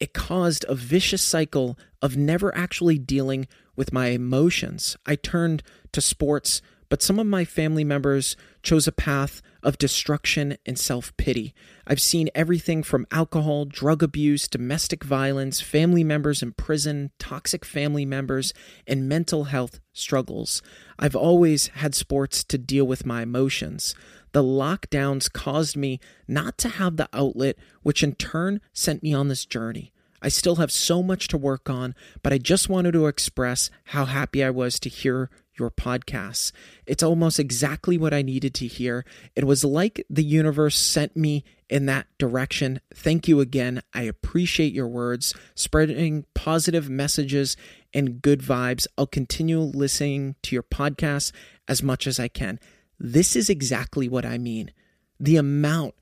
It 0.00 0.12
caused 0.12 0.64
a 0.68 0.74
vicious 0.74 1.22
cycle 1.22 1.78
of 2.02 2.16
never 2.16 2.54
actually 2.56 2.98
dealing 2.98 3.46
with 3.76 3.92
my 3.92 4.08
emotions. 4.08 4.96
I 5.06 5.14
turned 5.14 5.62
to 5.92 6.00
sports 6.00 6.60
but 6.88 7.02
some 7.02 7.18
of 7.18 7.26
my 7.26 7.44
family 7.44 7.84
members 7.84 8.36
chose 8.62 8.86
a 8.86 8.92
path 8.92 9.42
of 9.62 9.78
destruction 9.78 10.56
and 10.64 10.78
self 10.78 11.16
pity. 11.16 11.54
I've 11.86 12.00
seen 12.00 12.30
everything 12.34 12.82
from 12.82 13.06
alcohol, 13.10 13.64
drug 13.64 14.02
abuse, 14.02 14.48
domestic 14.48 15.02
violence, 15.02 15.60
family 15.60 16.04
members 16.04 16.42
in 16.42 16.52
prison, 16.52 17.10
toxic 17.18 17.64
family 17.64 18.04
members, 18.04 18.52
and 18.86 19.08
mental 19.08 19.44
health 19.44 19.80
struggles. 19.92 20.62
I've 20.98 21.16
always 21.16 21.68
had 21.68 21.94
sports 21.94 22.44
to 22.44 22.58
deal 22.58 22.86
with 22.86 23.06
my 23.06 23.22
emotions. 23.22 23.94
The 24.32 24.42
lockdowns 24.42 25.32
caused 25.32 25.76
me 25.76 25.98
not 26.28 26.58
to 26.58 26.68
have 26.68 26.96
the 26.96 27.08
outlet, 27.12 27.56
which 27.82 28.02
in 28.02 28.14
turn 28.14 28.60
sent 28.72 29.02
me 29.02 29.14
on 29.14 29.28
this 29.28 29.46
journey. 29.46 29.92
I 30.22 30.28
still 30.28 30.56
have 30.56 30.72
so 30.72 31.02
much 31.02 31.28
to 31.28 31.36
work 31.38 31.68
on, 31.68 31.94
but 32.22 32.32
I 32.32 32.38
just 32.38 32.68
wanted 32.68 32.92
to 32.92 33.06
express 33.06 33.70
how 33.84 34.06
happy 34.06 34.42
I 34.42 34.50
was 34.50 34.80
to 34.80 34.88
hear 34.88 35.30
your 35.58 35.70
podcasts. 35.70 36.52
It's 36.86 37.02
almost 37.02 37.38
exactly 37.38 37.98
what 37.98 38.14
I 38.14 38.22
needed 38.22 38.54
to 38.54 38.66
hear. 38.66 39.04
It 39.34 39.44
was 39.44 39.64
like 39.64 40.04
the 40.08 40.24
universe 40.24 40.76
sent 40.76 41.16
me 41.16 41.44
in 41.68 41.86
that 41.86 42.06
direction. 42.18 42.80
Thank 42.94 43.28
you 43.28 43.40
again. 43.40 43.82
I 43.92 44.02
appreciate 44.02 44.72
your 44.72 44.88
words, 44.88 45.34
spreading 45.54 46.24
positive 46.34 46.88
messages 46.88 47.56
and 47.92 48.22
good 48.22 48.40
vibes. 48.40 48.86
I'll 48.96 49.06
continue 49.06 49.58
listening 49.60 50.36
to 50.42 50.54
your 50.54 50.62
podcasts 50.62 51.32
as 51.66 51.82
much 51.82 52.06
as 52.06 52.20
I 52.20 52.28
can. 52.28 52.60
This 52.98 53.36
is 53.36 53.50
exactly 53.50 54.08
what 54.08 54.24
I 54.24 54.38
mean. 54.38 54.72
The 55.18 55.36
amount 55.36 55.94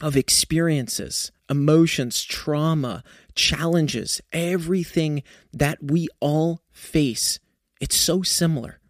of 0.00 0.16
experiences, 0.16 1.32
emotions, 1.48 2.22
trauma, 2.22 3.02
challenges, 3.34 4.20
everything 4.32 5.22
that 5.52 5.78
we 5.82 6.08
all 6.20 6.62
face 6.70 7.38
it's 7.80 7.96
so 7.96 8.22
similar. 8.22 8.80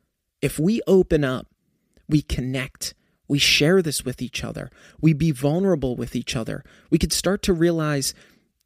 If 0.42 0.59
we 0.59 0.81
open 0.87 1.25
up, 1.25 1.46
we 2.09 2.22
connect, 2.22 2.94
we 3.29 3.38
share 3.38 3.83
this 3.83 4.05
with 4.05 4.22
each 4.22 4.44
other, 4.44 4.70
we 5.01 5.12
be 5.12 5.31
vulnerable 5.31 5.96
with 5.96 6.14
each 6.14 6.37
other, 6.37 6.64
we 6.90 6.99
could 6.99 7.12
start 7.12 7.42
to 7.42 7.53
realize 7.53 8.14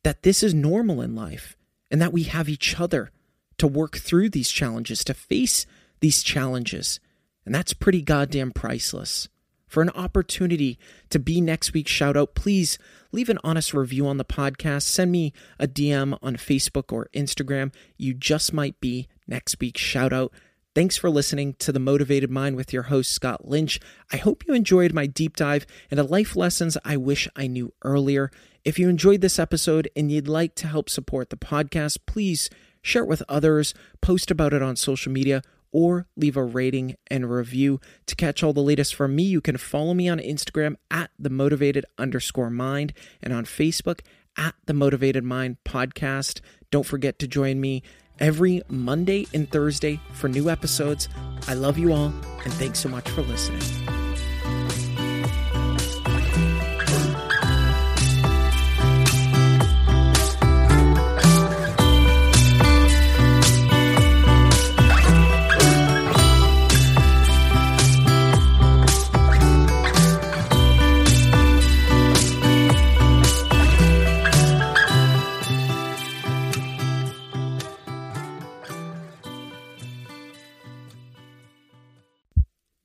that 0.03 0.23
this 0.23 0.43
is 0.43 0.55
normal 0.55 1.01
in 1.01 1.15
life 1.15 1.57
and 1.91 2.01
that 2.01 2.13
we 2.13 2.25
have 2.25 2.49
each 2.49 2.79
other 2.79 3.11
to 3.59 3.67
work 3.67 3.99
through 3.99 4.31
these 4.31 4.51
challenges, 4.51 5.05
to 5.05 5.15
face 5.15 5.67
these 6.01 6.23
challenges. 6.23 7.01
And 7.45 7.55
that's 7.55 7.75
pretty 7.75 8.03
goddamn 8.03 8.53
priceless. 8.53 9.29
For 9.67 9.83
an 9.83 9.91
opportunity 9.91 10.79
to 11.11 11.21
be 11.21 11.41
next 11.41 11.73
week's 11.73 11.93
shout 11.93 12.17
out, 12.17 12.35
please 12.35 12.77
leave 13.13 13.29
an 13.29 13.39
honest 13.45 13.73
review 13.73 14.07
on 14.09 14.17
the 14.17 14.25
podcast. 14.25 14.83
Send 14.83 15.13
me 15.13 15.33
a 15.61 15.69
DM 15.69 16.19
on 16.23 16.37
Facebook 16.37 16.93
or 16.93 17.09
Instagram. 17.15 17.73
You 17.97 18.13
just 18.15 18.53
might 18.53 18.81
be 18.81 19.07
next 19.31 19.61
week's 19.61 19.81
shout 19.81 20.13
out. 20.13 20.33
Thanks 20.75 20.97
for 20.97 21.11
listening 21.11 21.55
to 21.61 21.73
The 21.73 21.81
Motivated 21.81 22.31
Mind 22.31 22.55
with 22.55 22.73
your 22.73 22.85
host, 22.85 23.13
Scott 23.13 23.49
Lynch. 23.49 23.81
I 24.13 24.19
hope 24.19 24.45
you 24.47 24.55
enjoyed 24.55 24.93
my 24.93 25.07
deep 25.07 25.37
dive 25.37 25.67
into 25.91 26.05
life 26.05 26.37
lessons 26.37 26.77
I 26.85 26.97
wish 26.97 27.27
I 27.35 27.47
knew 27.47 27.73
earlier. 27.83 28.31
If 28.65 28.79
you 28.79 28.89
enjoyed 28.89 29.21
this 29.21 29.39
episode 29.39 29.89
and 29.97 30.13
you'd 30.13 30.29
like 30.29 30.55
to 30.57 30.69
help 30.69 30.89
support 30.89 31.31
the 31.31 31.37
podcast, 31.37 31.99
please 32.07 32.51
share 32.83 33.03
it 33.03 33.09
with 33.09 33.23
others, 33.29 33.75
post 34.01 34.31
about 34.31 34.53
it 34.53 34.63
on 34.63 34.77
social 34.77 35.11
media, 35.11 35.43
or 35.73 36.07
leave 36.17 36.37
a 36.37 36.45
rating 36.45 36.97
and 37.09 37.31
review. 37.31 37.81
To 38.07 38.15
catch 38.15 38.43
all 38.43 38.53
the 38.53 38.61
latest 38.61 38.95
from 38.95 39.17
me, 39.17 39.23
you 39.23 39.41
can 39.41 39.57
follow 39.57 39.95
me 39.95 40.09
on 40.09 40.19
Instagram 40.19 40.77
at 40.91 41.11
the 41.19 41.31
motivated 41.31 41.85
underscore 41.99 42.51
mind 42.51 42.93
and 43.23 43.33
on 43.33 43.45
Facebook 43.45 44.01
at 44.37 44.55
the 44.67 44.75
motivated 44.75 45.25
mind 45.25 45.57
podcast. 45.65 46.41
Don't 46.71 46.87
forget 46.87 47.19
to 47.19 47.29
join 47.29 47.61
me 47.61 47.83
every 48.21 48.63
Monday 48.69 49.27
and 49.35 49.51
Thursday 49.51 50.01
for 50.13 50.29
new 50.29 50.51
episodes. 50.51 51.09
I 51.49 51.55
love 51.55 51.79
you 51.79 51.93
all, 51.93 52.13
and 52.45 52.53
thanks 52.55 52.79
so 52.79 52.89
much 52.89 53.09
for 53.11 53.23
listening. 53.23 54.00